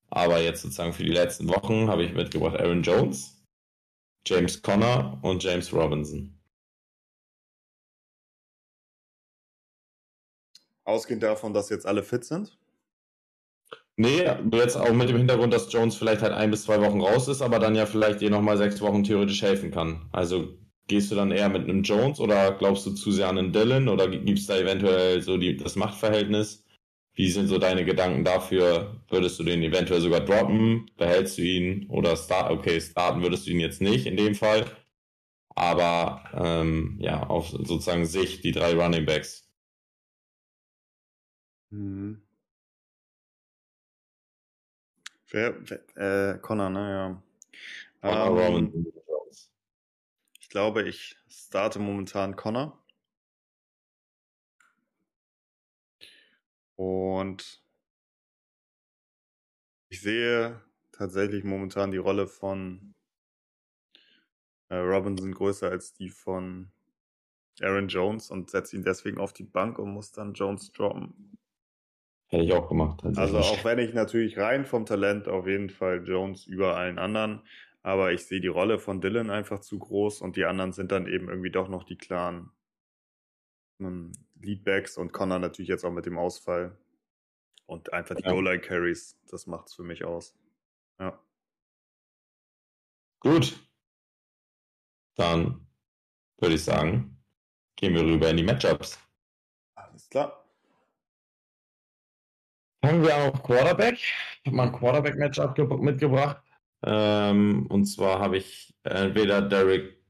[0.10, 3.44] Aber jetzt sozusagen für die letzten Wochen habe ich mitgebracht Aaron Jones,
[4.28, 6.38] James Conner und James Robinson.
[10.84, 12.58] Ausgehend davon, dass jetzt alle fit sind?
[13.98, 17.28] Nee, jetzt auch mit dem Hintergrund, dass Jones vielleicht halt ein bis zwei Wochen raus
[17.28, 20.10] ist, aber dann ja vielleicht dir nochmal sechs Wochen theoretisch helfen kann.
[20.12, 20.58] Also
[20.92, 23.88] Gehst du dann eher mit einem Jones oder glaubst du zu sehr an einen Dylan
[23.88, 26.66] oder gibt es da eventuell so die, das Machtverhältnis?
[27.14, 29.02] Wie sind so deine Gedanken dafür?
[29.08, 30.92] Würdest du den eventuell sogar droppen?
[30.98, 31.88] Behältst du ihn?
[31.88, 34.66] Oder start, okay, starten würdest du ihn jetzt nicht in dem Fall.
[35.56, 39.48] Aber ähm, ja, auf sozusagen Sicht die drei Running Backs.
[41.72, 42.22] Mhm.
[45.30, 47.24] Wer, wer, äh, Connor, ne, ja.
[48.02, 48.92] Connor ähm,
[50.52, 52.78] glaube, ich starte momentan Connor.
[56.76, 57.64] Und
[59.90, 62.94] ich sehe tatsächlich momentan die Rolle von
[64.70, 66.72] äh, Robinson größer als die von
[67.62, 71.38] Aaron Jones und setze ihn deswegen auf die Bank und muss dann Jones droppen.
[72.28, 73.04] Hätte ich auch gemacht.
[73.16, 77.42] Also auch wenn ich natürlich rein vom Talent auf jeden Fall Jones über allen anderen,
[77.84, 81.08] aber ich sehe die Rolle von Dylan einfach zu groß und die anderen sind dann
[81.08, 82.52] eben irgendwie doch noch die klaren
[83.80, 86.78] ähm, Leadbacks und Connor natürlich jetzt auch mit dem Ausfall.
[87.66, 88.32] Und einfach die ja.
[88.32, 90.36] Goal-Line-Carries, das macht's für mich aus.
[91.00, 91.18] Ja.
[93.20, 93.60] Gut.
[95.16, 95.68] dann
[96.38, 97.18] würde ich sagen,
[97.76, 99.00] gehen wir rüber in die Matchups.
[99.76, 100.44] Alles klar.
[102.84, 103.96] Fangen wir an auf Quarterback.
[103.96, 106.42] Ich habe mal ein Quarterback-Matchup mitgebracht.
[106.84, 110.02] Ähm, und zwar habe ich entweder Derek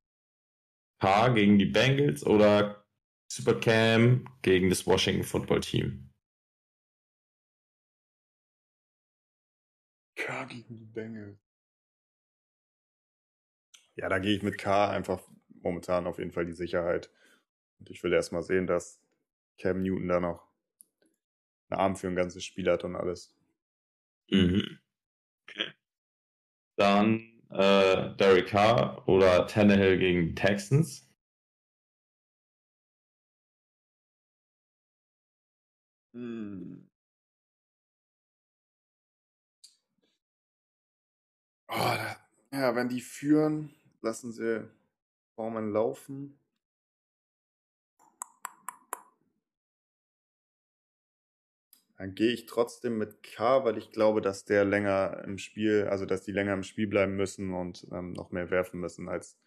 [1.00, 2.86] Carr gegen die Bengals oder
[3.28, 6.12] Super Cam gegen das Washington Football Team.
[10.16, 11.40] K gegen die Bengals.
[13.96, 15.22] Ja, da gehe ich mit K einfach
[15.62, 17.10] momentan auf jeden Fall die Sicherheit.
[17.80, 19.02] Und ich will erstmal sehen, dass
[19.58, 20.48] Cam Newton da noch
[21.70, 23.36] einen Arm für ein ganzes Spiel hat und alles.
[24.30, 24.81] Mhm.
[26.82, 27.22] Dann
[27.52, 31.08] äh, Derek Carr oder Tannehill gegen Texans.
[36.14, 36.88] Hm.
[41.70, 41.98] Oh,
[42.52, 43.70] ja, wenn die führen,
[44.02, 44.68] lassen sie
[45.36, 46.41] Formen laufen.
[52.02, 56.08] Dann gehe ich trotzdem mit K, weil ich glaube, dass der länger im Spiel, also
[56.08, 59.38] dass die länger im Spiel bleiben müssen und ähm, noch mehr werfen müssen als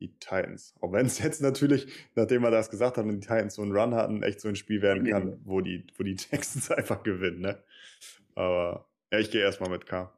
[0.00, 0.74] die Titans.
[0.80, 1.86] Auch wenn es jetzt natürlich,
[2.16, 4.82] nachdem wir das gesagt haben, die Titans so einen Run hatten, echt so ein Spiel
[4.82, 7.62] werden kann, wo die, wo die Texans einfach gewinnen, ne?
[8.34, 10.12] Aber ja, ich gehe erstmal mit K.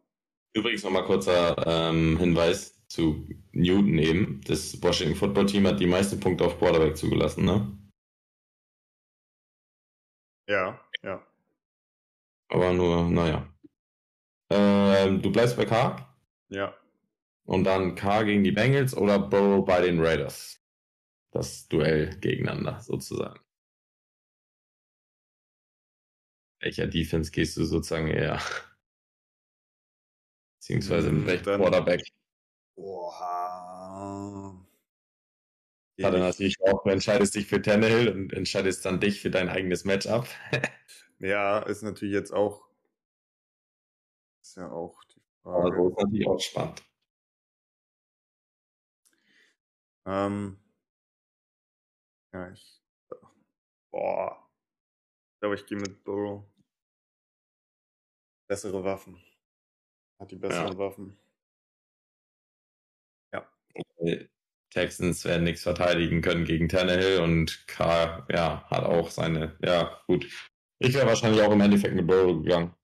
[0.55, 4.40] Übrigens nochmal kurzer ähm, Hinweis zu Newton eben.
[4.47, 7.70] Das Washington Football Team hat die meisten Punkte auf Quarterback zugelassen, ne?
[10.49, 11.22] Ja, ja.
[12.53, 13.48] Aber nur, naja.
[14.50, 15.96] Ähm, du bleibst bei K?
[16.50, 16.76] Ja.
[17.44, 20.61] Und dann K gegen die Bengals oder Burrow bei den Raiders?
[21.30, 23.40] Das Duell gegeneinander sozusagen.
[26.61, 28.38] Welcher Defense gehst du sozusagen eher?
[30.59, 32.03] Beziehungsweise mit welchem Quarterback?
[32.76, 34.62] Oha.
[35.96, 39.48] Ja, dann natürlich auch, du entscheidest dich für Tannehill und entscheidest dann dich für dein
[39.48, 40.28] eigenes Matchup.
[41.23, 42.68] Ja, ist natürlich jetzt auch.
[44.43, 45.77] Ist ja auch die Aber Frage.
[45.77, 46.83] so ist natürlich auch spannend.
[50.05, 50.59] Ähm,
[52.33, 52.83] ja, ich.
[53.93, 54.51] Boah.
[55.35, 56.45] Ich glaube, ich gehe mit Burrow.
[58.49, 59.23] Bessere Waffen.
[60.18, 61.16] Hat die besseren Waffen.
[64.01, 64.29] Die
[64.70, 70.27] Texans werden nichts verteidigen können gegen Tannehill und K, ja, hat auch seine, ja, gut.
[70.85, 72.74] Ich wäre wahrscheinlich auch im Endeffekt mit Burrow gegangen.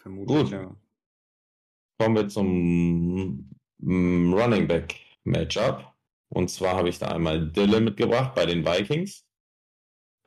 [0.00, 0.50] Vermutlich, Gut.
[0.52, 0.76] ja.
[1.98, 5.92] Kommen wir zum mm, Running Back Matchup.
[6.28, 9.26] Und zwar habe ich da einmal Dylan mitgebracht bei den Vikings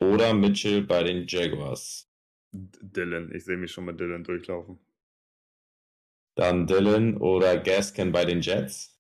[0.02, 2.10] oder Mitchell bei den Jaguars.
[2.52, 4.78] Dylan, ich sehe mich schon mit Dylan durchlaufen.
[6.36, 9.00] Dann Dylan oder Gaskin bei den Jets.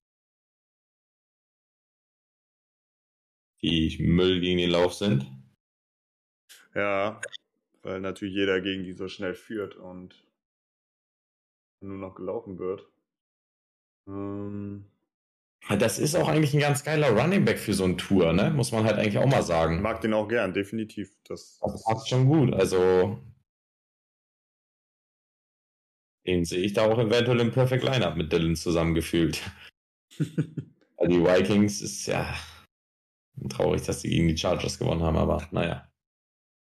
[3.61, 5.25] Die Müll gegen den Lauf sind.
[6.73, 7.19] Ja,
[7.87, 10.27] weil natürlich jeder gegen die so schnell führt und
[11.81, 12.85] nur noch gelaufen wird.
[14.09, 14.85] Ähm,
[15.69, 18.49] Das ist auch eigentlich ein ganz geiler Running Back für so ein Tour, ne?
[18.51, 19.81] Muss man halt eigentlich auch mal sagen.
[19.81, 21.15] mag den auch gern, definitiv.
[21.23, 22.53] Das, Das passt schon gut.
[22.53, 23.21] Also,
[26.25, 29.41] den sehe ich da auch eventuell im Perfect Lineup mit Dylan zusammengefühlt.
[30.19, 32.35] Die Vikings ist ja
[33.49, 35.87] traurig, dass sie gegen die Chargers gewonnen haben, aber naja.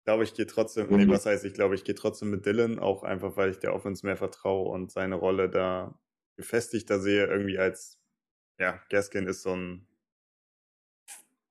[0.03, 2.77] Ich glaube, ich gehe trotzdem, nee, was heißt, ich glaube, ich gehe trotzdem mit Dylan,
[2.77, 5.97] auch einfach, weil ich der Offense mehr vertraue und seine Rolle da
[6.35, 8.01] gefestigter sehe, irgendwie als,
[8.59, 9.87] ja, Gaskin ist so ein,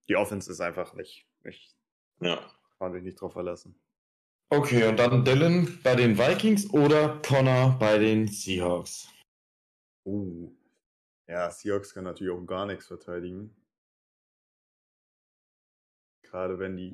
[0.06, 1.74] die Offense ist einfach nicht, nicht,
[2.20, 2.36] Ja.
[2.36, 3.74] kann man sich nicht drauf verlassen.
[4.50, 9.08] Okay, und dann Dylan bei den Vikings oder Connor bei den Seahawks?
[10.04, 10.52] Uh.
[11.26, 13.56] Ja, Seahawks können natürlich auch gar nichts verteidigen.
[16.22, 16.92] Gerade wenn die,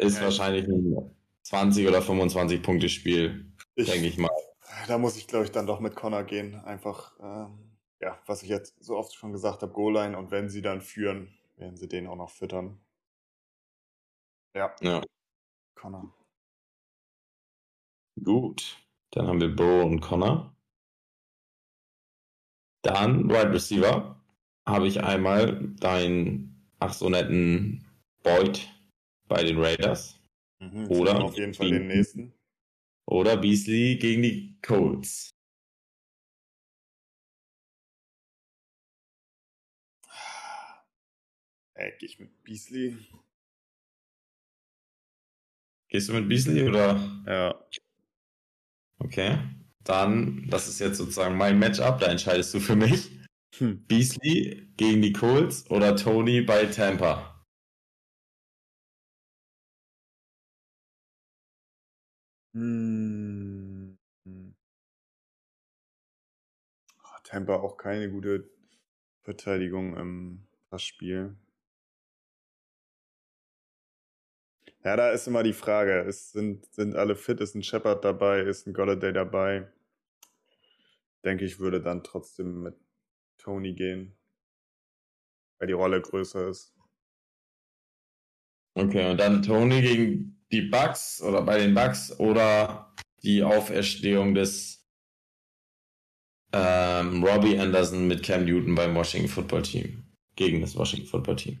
[0.00, 0.24] Ist Ja.
[0.24, 4.30] wahrscheinlich ein 20 oder 25 Punkte Spiel, denke ich mal.
[4.88, 6.54] da muss ich, glaube ich, dann doch mit Connor gehen.
[6.56, 10.62] Einfach, ähm, ja, was ich jetzt so oft schon gesagt habe, Goal-Line und wenn sie
[10.62, 12.80] dann führen, werden sie den auch noch füttern.
[14.54, 15.02] Ja, Ja.
[15.74, 16.12] Connor.
[18.22, 18.76] Gut.
[19.12, 20.54] Dann haben wir Burrow und Connor.
[22.82, 24.20] Dann Wide Receiver
[24.66, 27.86] habe ich einmal deinen ach so netten
[28.22, 28.68] Boyd
[29.30, 30.16] bei den Raiders
[30.62, 32.34] Mhm, Oder- auf jeden Fall den nächsten.
[33.06, 35.30] oder Beasley gegen die Colts.
[41.74, 42.96] Geh ich mit Beasley?
[45.88, 47.22] Gehst du mit Beasley oder?
[47.26, 47.64] Ja.
[48.98, 49.38] Okay.
[49.84, 53.10] Dann, das ist jetzt sozusagen mein Matchup, da entscheidest du für mich.
[53.56, 53.84] Hm.
[53.86, 57.39] Beasley gegen die Colts oder Tony bei Tampa?
[62.60, 63.96] Hm.
[67.30, 68.50] Tampa auch keine gute
[69.22, 71.36] Verteidigung im Passspiel.
[74.82, 77.40] Ja, da ist immer die Frage, ist, sind, sind alle fit?
[77.40, 78.40] Ist ein Shepard dabei?
[78.40, 79.70] Ist ein Golladay dabei?
[81.24, 82.74] Denke ich, würde dann trotzdem mit
[83.38, 84.16] Tony gehen,
[85.58, 86.74] weil die Rolle größer ist.
[88.74, 94.88] Okay, und dann Tony gegen die Bucks oder bei den Bucks oder die Auferstehung des
[96.52, 100.04] ähm, Robbie Anderson mit Cam Newton beim Washington Football Team.
[100.36, 101.60] Gegen das Washington Football Team.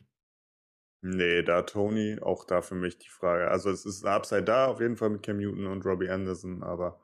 [1.02, 3.48] Nee, da Tony, auch da für mich die Frage.
[3.50, 6.62] Also es ist ein Upside da, auf jeden Fall mit Cam Newton und Robbie Anderson,
[6.62, 7.00] aber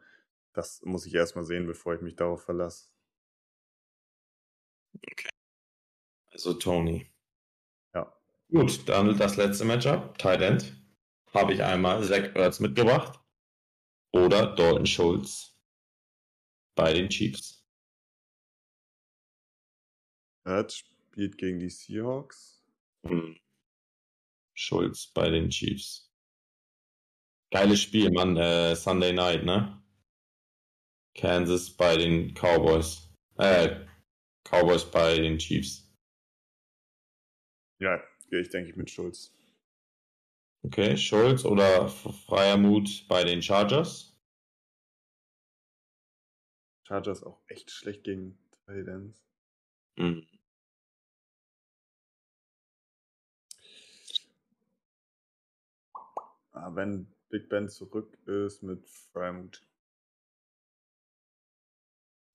[0.52, 2.90] das muss ich erstmal sehen, bevor ich mich darauf verlasse.
[4.96, 5.28] Okay.
[6.30, 7.10] Also Tony.
[7.94, 8.12] Ja.
[8.50, 10.85] Gut, dann das letzte Matchup, Tight End.
[11.36, 13.20] Habe ich einmal Zach Ertz mitgebracht
[14.14, 15.54] oder Dalton Schultz
[16.74, 17.62] bei den Chiefs.
[20.46, 22.64] Ertz spielt gegen die Seahawks.
[23.06, 23.38] Hm.
[24.54, 26.10] Schultz bei den Chiefs.
[27.50, 28.38] Geiles Spiel, Mann.
[28.38, 29.82] Äh, Sunday Night, ne?
[31.14, 33.10] Kansas bei den Cowboys.
[33.36, 33.84] Äh,
[34.44, 35.86] Cowboys bei den Chiefs.
[37.78, 39.36] Ja, gehe ich, denke ich, mit Schulz.
[40.66, 44.12] Okay, Schulz oder Freier Mut bei den Chargers?
[46.82, 48.36] Chargers auch echt schlecht gegen
[48.66, 49.14] Titans.
[49.96, 50.26] Mhm.
[56.50, 59.62] Ah, wenn Big Ben zurück ist mit Freimut.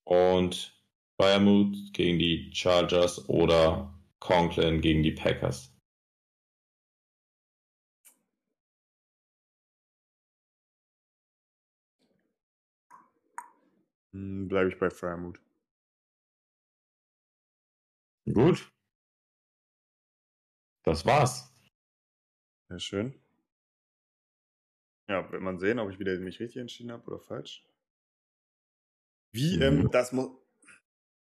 [0.05, 0.73] Und
[1.17, 5.71] Freiermuth gegen die Chargers oder Conklin gegen die Packers.
[14.11, 15.39] Bleibe ich bei Freimut.
[18.25, 18.71] Gut.
[20.83, 21.53] Das war's.
[22.69, 23.21] Sehr schön.
[25.07, 27.65] Ja, wird man sehen, ob ich wieder mich richtig entschieden habe oder falsch.
[29.33, 29.61] Wie, mhm.
[29.61, 30.29] ähm, das muss.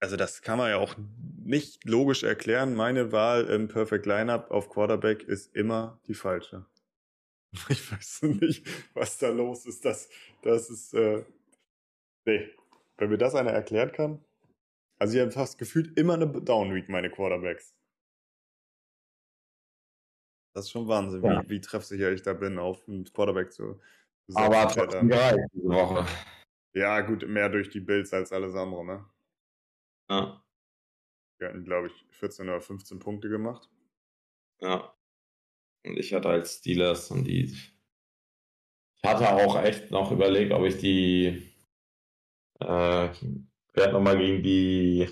[0.01, 0.97] Also, das kann man ja auch
[1.45, 2.75] nicht logisch erklären.
[2.75, 6.67] Meine Wahl im Perfect Lineup auf Quarterback ist immer die falsche.
[7.69, 9.85] Ich weiß nicht, was da los ist.
[9.85, 10.09] Das,
[10.43, 10.95] das ist.
[10.95, 11.25] Äh,
[12.25, 12.51] nee.
[13.03, 14.25] Wenn mir das einer erklären kann.
[15.01, 17.75] Also, ihr habt fast gefühlt immer eine Down Week, meine Quarterbacks.
[20.55, 21.43] Das ist schon Wahnsinn, ja.
[21.43, 23.81] wie, wie treffsicher ich da bin, auf einen Quarterback zu.
[24.29, 26.07] zu Aber trotzdem geil diese Woche.
[26.75, 29.05] Ja, gut, mehr durch die Bills als alles andere, ne?
[30.09, 30.45] Ja.
[31.39, 33.69] Wir hatten, glaube ich, 14 oder 15 Punkte gemacht.
[34.61, 34.95] Ja.
[35.85, 37.53] Und ich hatte als Steelers und die.
[38.95, 41.52] Ich hatte auch echt noch überlegt, ob ich die.
[42.63, 43.13] Äh,
[43.75, 45.09] werde nochmal gegen die.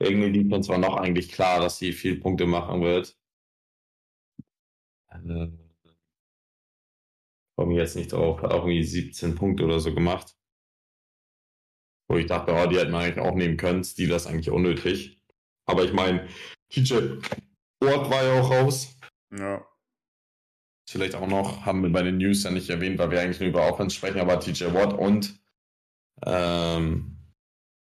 [0.00, 3.16] Irgendwie die Defense war noch eigentlich klar, dass sie viel Punkte machen wird.
[5.08, 5.48] Äh,
[7.56, 10.36] komme jetzt nicht drauf, hat auch irgendwie 17 Punkte oder so gemacht.
[12.08, 13.84] Wo ich dachte, oh, die hätten wir eigentlich auch nehmen können.
[13.84, 15.20] Steelers eigentlich unnötig.
[15.66, 16.28] Aber ich meine,
[16.68, 17.20] TJ
[17.82, 18.98] Ort war ja auch raus.
[19.30, 19.66] Ja.
[20.88, 23.48] Vielleicht auch noch, haben wir bei den News ja nicht erwähnt, weil wir eigentlich nur
[23.48, 25.40] über Offense sprechen, aber TJ Watt und
[26.24, 27.16] ähm,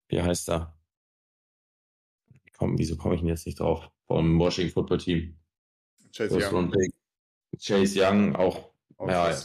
[0.10, 0.78] wie heißt er?
[2.58, 3.90] Komm, wieso komme ich denn jetzt nicht drauf?
[4.08, 5.38] Vom Washington Football Team.
[6.14, 6.74] Chase Young.
[7.60, 9.36] Chase Young auch, auch ja,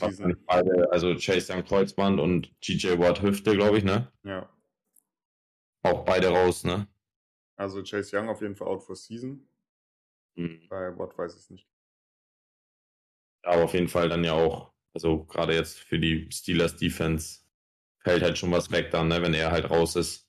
[0.47, 4.11] beide, also Chase Young Kreuzband und GJ Watt Hüfte, glaube ich, ne?
[4.25, 4.49] Ja.
[5.83, 6.89] Auch beide raus, ne?
[7.57, 9.47] Also Chase Young auf jeden Fall out for season.
[10.37, 10.67] Mhm.
[10.69, 11.69] Bei Watt weiß ich es nicht.
[13.43, 17.42] Aber auf jeden Fall dann ja auch, also gerade jetzt für die Steelers Defense
[18.05, 20.29] fällt halt schon was weg dann, ne, wenn er halt raus ist.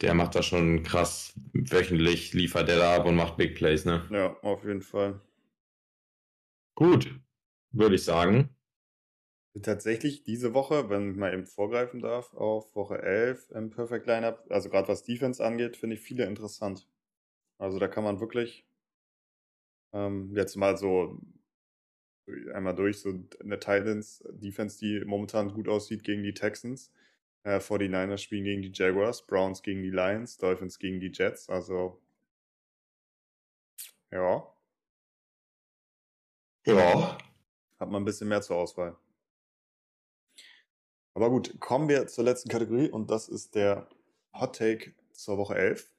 [0.00, 4.10] Der macht da schon krass wöchentlich, liefert er da ab und macht Big Plays, ne?
[4.10, 5.20] Ja, auf jeden Fall.
[6.74, 7.12] Gut,
[7.72, 8.56] würde ich sagen.
[9.60, 14.44] Tatsächlich diese Woche, wenn ich mal eben vorgreifen darf, auf Woche 11 im Perfect Lineup,
[14.50, 16.86] also gerade was Defense angeht, finde ich viele interessant.
[17.58, 18.66] Also da kann man wirklich
[19.92, 21.18] ähm, jetzt mal so
[22.54, 23.10] einmal durch, so
[23.40, 26.92] eine Titans Defense, die momentan gut aussieht gegen die Texans.
[27.44, 31.48] Äh, 49ers spielen gegen die Jaguars, Browns gegen die Lions, Dolphins gegen die Jets.
[31.48, 32.00] Also
[34.10, 34.42] ja,
[36.66, 37.18] ja.
[37.78, 38.96] Hat man ein bisschen mehr zur Auswahl.
[41.14, 43.88] Aber gut, kommen wir zur letzten Kategorie und das ist der
[44.34, 45.90] Hot Take zur Woche 11.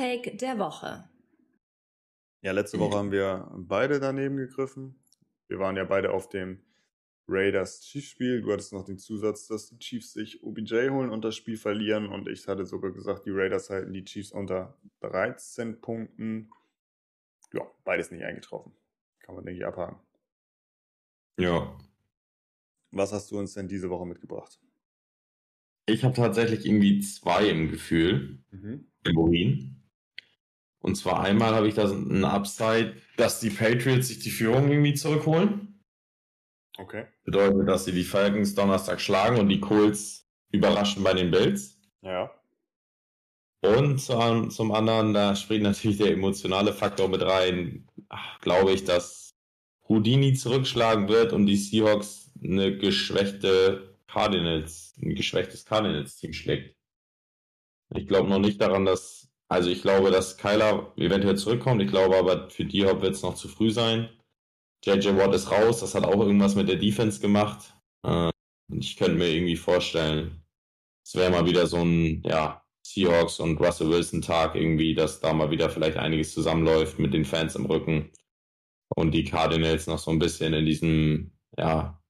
[0.00, 1.10] Take der Woche.
[2.40, 4.98] Ja, letzte Woche haben wir beide daneben gegriffen.
[5.46, 6.62] Wir waren ja beide auf dem
[7.28, 8.40] Raiders Chiefs Spiel.
[8.40, 12.06] Du hattest noch den Zusatz, dass die Chiefs sich OBJ holen und das Spiel verlieren.
[12.06, 16.50] Und ich hatte sogar gesagt, die Raiders halten die Chiefs unter 13 Punkten.
[17.52, 18.72] Ja, beides nicht eingetroffen.
[19.18, 20.00] Kann man, denke ich, abhaken.
[21.38, 21.78] Ja.
[22.90, 24.58] Was hast du uns denn diese Woche mitgebracht?
[25.84, 28.90] Ich habe tatsächlich irgendwie zwei im Gefühl, mhm.
[29.04, 29.79] im Urin.
[30.80, 34.94] Und zwar einmal habe ich da ein Upside, dass die Patriots sich die Führung irgendwie
[34.94, 35.82] zurückholen.
[36.78, 37.06] Okay.
[37.24, 41.78] Bedeutet, dass sie die Falcons Donnerstag schlagen und die Colts überraschen bei den Bills.
[42.02, 42.30] Ja.
[43.62, 47.86] Und zum, zum anderen, da spielt natürlich der emotionale Faktor mit rein,
[48.40, 49.34] glaube ich, dass
[49.86, 56.74] Houdini zurückschlagen wird und die Seahawks eine geschwächte Cardinals, ein geschwächtes Cardinals-Team schlägt.
[57.94, 61.82] Ich glaube noch nicht daran, dass also ich glaube, dass Kyler eventuell zurückkommt.
[61.82, 64.08] Ich glaube aber, für die Hop wird es noch zu früh sein.
[64.84, 65.80] JJ Watt ist raus.
[65.80, 67.74] Das hat auch irgendwas mit der Defense gemacht.
[68.06, 68.30] Äh,
[68.72, 70.44] ich könnte mir irgendwie vorstellen,
[71.04, 75.32] es wäre mal wieder so ein, ja, Seahawks und Russell Wilson Tag irgendwie, dass da
[75.32, 78.10] mal wieder vielleicht einiges zusammenläuft mit den Fans im Rücken
[78.94, 82.00] und die Cardinals noch so ein bisschen in diesem, ja,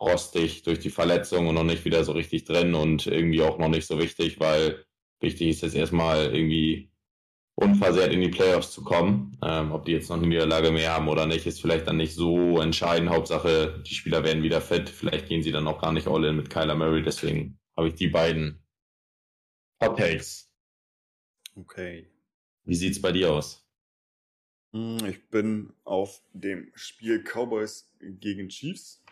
[0.00, 3.68] rostig durch die Verletzung und noch nicht wieder so richtig drin und irgendwie auch noch
[3.68, 4.85] nicht so wichtig, weil
[5.20, 6.90] Wichtig ist jetzt erstmal irgendwie
[7.54, 9.38] unversehrt in die Playoffs zu kommen.
[9.42, 12.14] Ähm, ob die jetzt noch eine Niederlage mehr haben oder nicht, ist vielleicht dann nicht
[12.14, 13.10] so entscheidend.
[13.10, 14.88] Hauptsache, die Spieler werden wieder fit.
[14.88, 17.02] Vielleicht gehen sie dann auch gar nicht all in mit Kyler Murray.
[17.02, 18.62] Deswegen habe ich die beiden
[19.82, 20.52] Hot Takes.
[21.54, 22.10] Okay.
[22.64, 23.66] Wie sieht's bei dir aus?
[24.72, 29.02] Hm, ich bin auf dem Spiel Cowboys gegen Chiefs.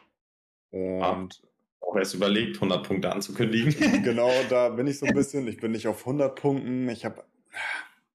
[0.71, 1.54] Und ah
[1.87, 3.72] auch erst überlegt, 100 Punkte anzukündigen.
[4.03, 5.47] genau, da bin ich so ein bisschen.
[5.49, 6.89] Ich bin nicht auf 100 Punkten.
[6.89, 7.24] Ich habe,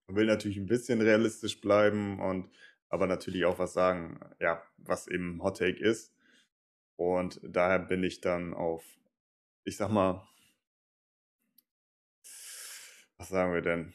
[0.08, 2.50] will natürlich ein bisschen realistisch bleiben und
[2.90, 6.14] aber natürlich auch was sagen, ja, was eben Hot Take ist.
[6.96, 8.84] Und daher bin ich dann auf,
[9.64, 10.28] ich sag mal,
[13.18, 13.94] was sagen wir denn?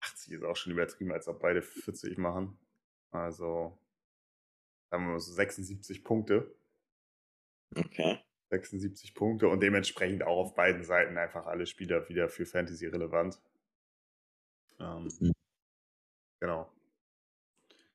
[0.00, 2.58] 80 ist auch schon übertrieben, als ob beide 40 machen.
[3.10, 3.78] Also,
[4.90, 6.54] sagen wir mal so 76 Punkte.
[7.74, 8.18] Okay.
[8.50, 13.38] 76 Punkte und dementsprechend auch auf beiden Seiten einfach alle Spieler wieder für Fantasy relevant.
[14.80, 15.32] Ähm, mhm.
[16.40, 16.70] Genau.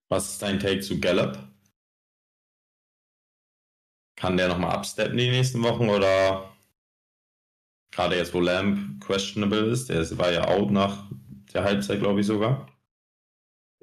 [0.09, 1.39] Was ist dein Take zu Gallup?
[4.15, 6.53] Kann der nochmal absteppen die nächsten Wochen oder
[7.91, 11.09] gerade jetzt, wo Lamb questionable ist, der war ja out nach
[11.53, 12.72] der Halbzeit, glaube ich sogar.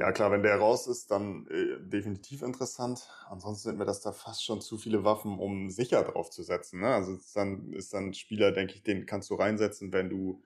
[0.01, 3.07] Ja, klar, wenn der raus ist, dann äh, definitiv interessant.
[3.29, 6.81] Ansonsten sind mir das da fast schon zu viele Waffen, um sicher drauf zu setzen.
[6.81, 6.89] Ne?
[6.95, 10.43] Also ist dann ist dann ein Spieler, denke ich, den kannst du reinsetzen, wenn du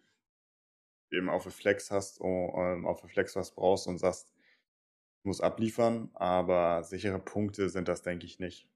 [1.13, 4.33] eben auf Flex hast, oh, ähm, auf Flex was brauchst und sagst,
[5.25, 8.69] muss abliefern, aber sichere Punkte sind das, denke ich, nicht.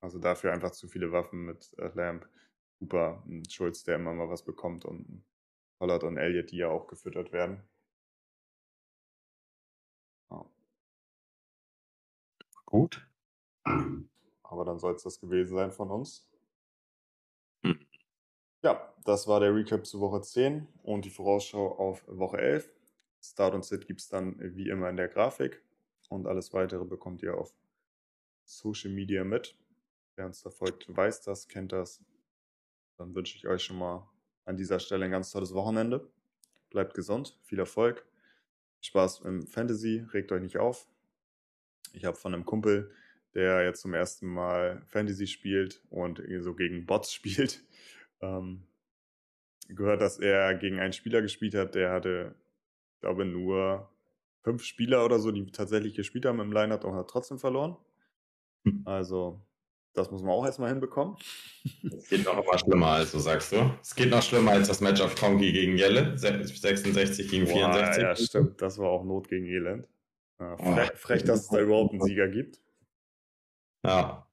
[0.00, 2.28] Also dafür einfach zu viele Waffen mit äh, Lamp,
[2.78, 5.24] Cooper, Schulz, der immer mal was bekommt und
[5.78, 7.62] Pollard und Elliott, die ja auch gefüttert werden.
[12.74, 13.06] Gut.
[14.42, 16.28] Aber dann soll es das gewesen sein von uns.
[17.62, 17.78] Hm.
[18.64, 22.72] Ja, das war der Recap zu Woche 10 und die Vorausschau auf Woche 11.
[23.22, 25.62] Start und Sit gibt es dann wie immer in der Grafik
[26.08, 27.54] und alles weitere bekommt ihr auf
[28.42, 29.56] Social Media mit.
[30.16, 32.02] Wer uns da folgt, weiß das, kennt das.
[32.96, 34.10] Dann wünsche ich euch schon mal
[34.46, 36.10] an dieser Stelle ein ganz tolles Wochenende.
[36.70, 38.04] Bleibt gesund, viel Erfolg,
[38.80, 40.88] Spaß im Fantasy, regt euch nicht auf,
[41.94, 42.90] ich habe von einem Kumpel,
[43.34, 47.64] der jetzt zum ersten Mal Fantasy spielt und so gegen Bots spielt,
[48.20, 48.66] ähm,
[49.68, 52.34] gehört, dass er gegen einen Spieler gespielt hat, der hatte,
[52.94, 53.90] ich glaube, nur
[54.42, 57.76] fünf Spieler oder so, die tatsächlich gespielt haben im Line-Up und hat trotzdem verloren.
[58.64, 58.82] Hm.
[58.84, 59.40] Also,
[59.94, 61.16] das muss man auch erstmal hinbekommen.
[61.96, 63.70] Es geht noch mal schlimmer, also sagst du.
[63.80, 68.02] Es geht noch schlimmer als das Match auf Kongi gegen Jelle, 66 gegen 64.
[68.02, 68.60] ja, stimmt.
[68.60, 69.88] Das war auch Not gegen Elend.
[70.40, 72.60] Ja, frech, frech, dass es da überhaupt einen Sieger gibt.
[73.84, 74.26] Ja.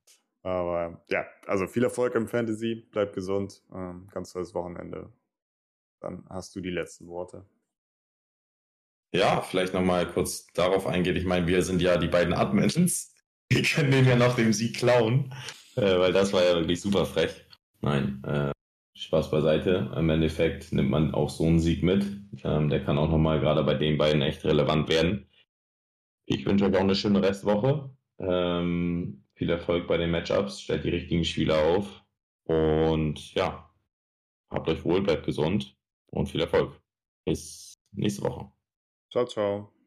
[0.43, 5.11] Aber ja, also viel Erfolg im Fantasy, bleib gesund, ähm, ganz tolles Wochenende.
[5.99, 7.45] Dann hast du die letzten Worte.
[9.13, 11.15] Ja, vielleicht nochmal kurz darauf eingehen.
[11.15, 13.13] Ich meine, wir sind ja die beiden Admins.
[13.51, 15.33] Wir können dem ja noch den Sieg klauen,
[15.75, 17.45] äh, weil das war ja wirklich super frech.
[17.81, 18.51] Nein, äh,
[18.95, 19.91] Spaß beiseite.
[19.97, 22.05] Im Endeffekt nimmt man auch so einen Sieg mit.
[22.45, 25.27] Ähm, der kann auch nochmal gerade bei den beiden echt relevant werden.
[26.25, 27.89] Ich wünsche euch auch eine schöne Restwoche.
[28.19, 32.03] Ähm, Viel Erfolg bei den Matchups, stellt die richtigen Spieler auf.
[32.43, 33.69] Und ja,
[34.49, 35.75] habt euch wohl, bleibt gesund
[36.07, 36.79] und viel Erfolg.
[37.25, 38.51] Bis nächste Woche.
[39.11, 39.80] Ciao, ciao.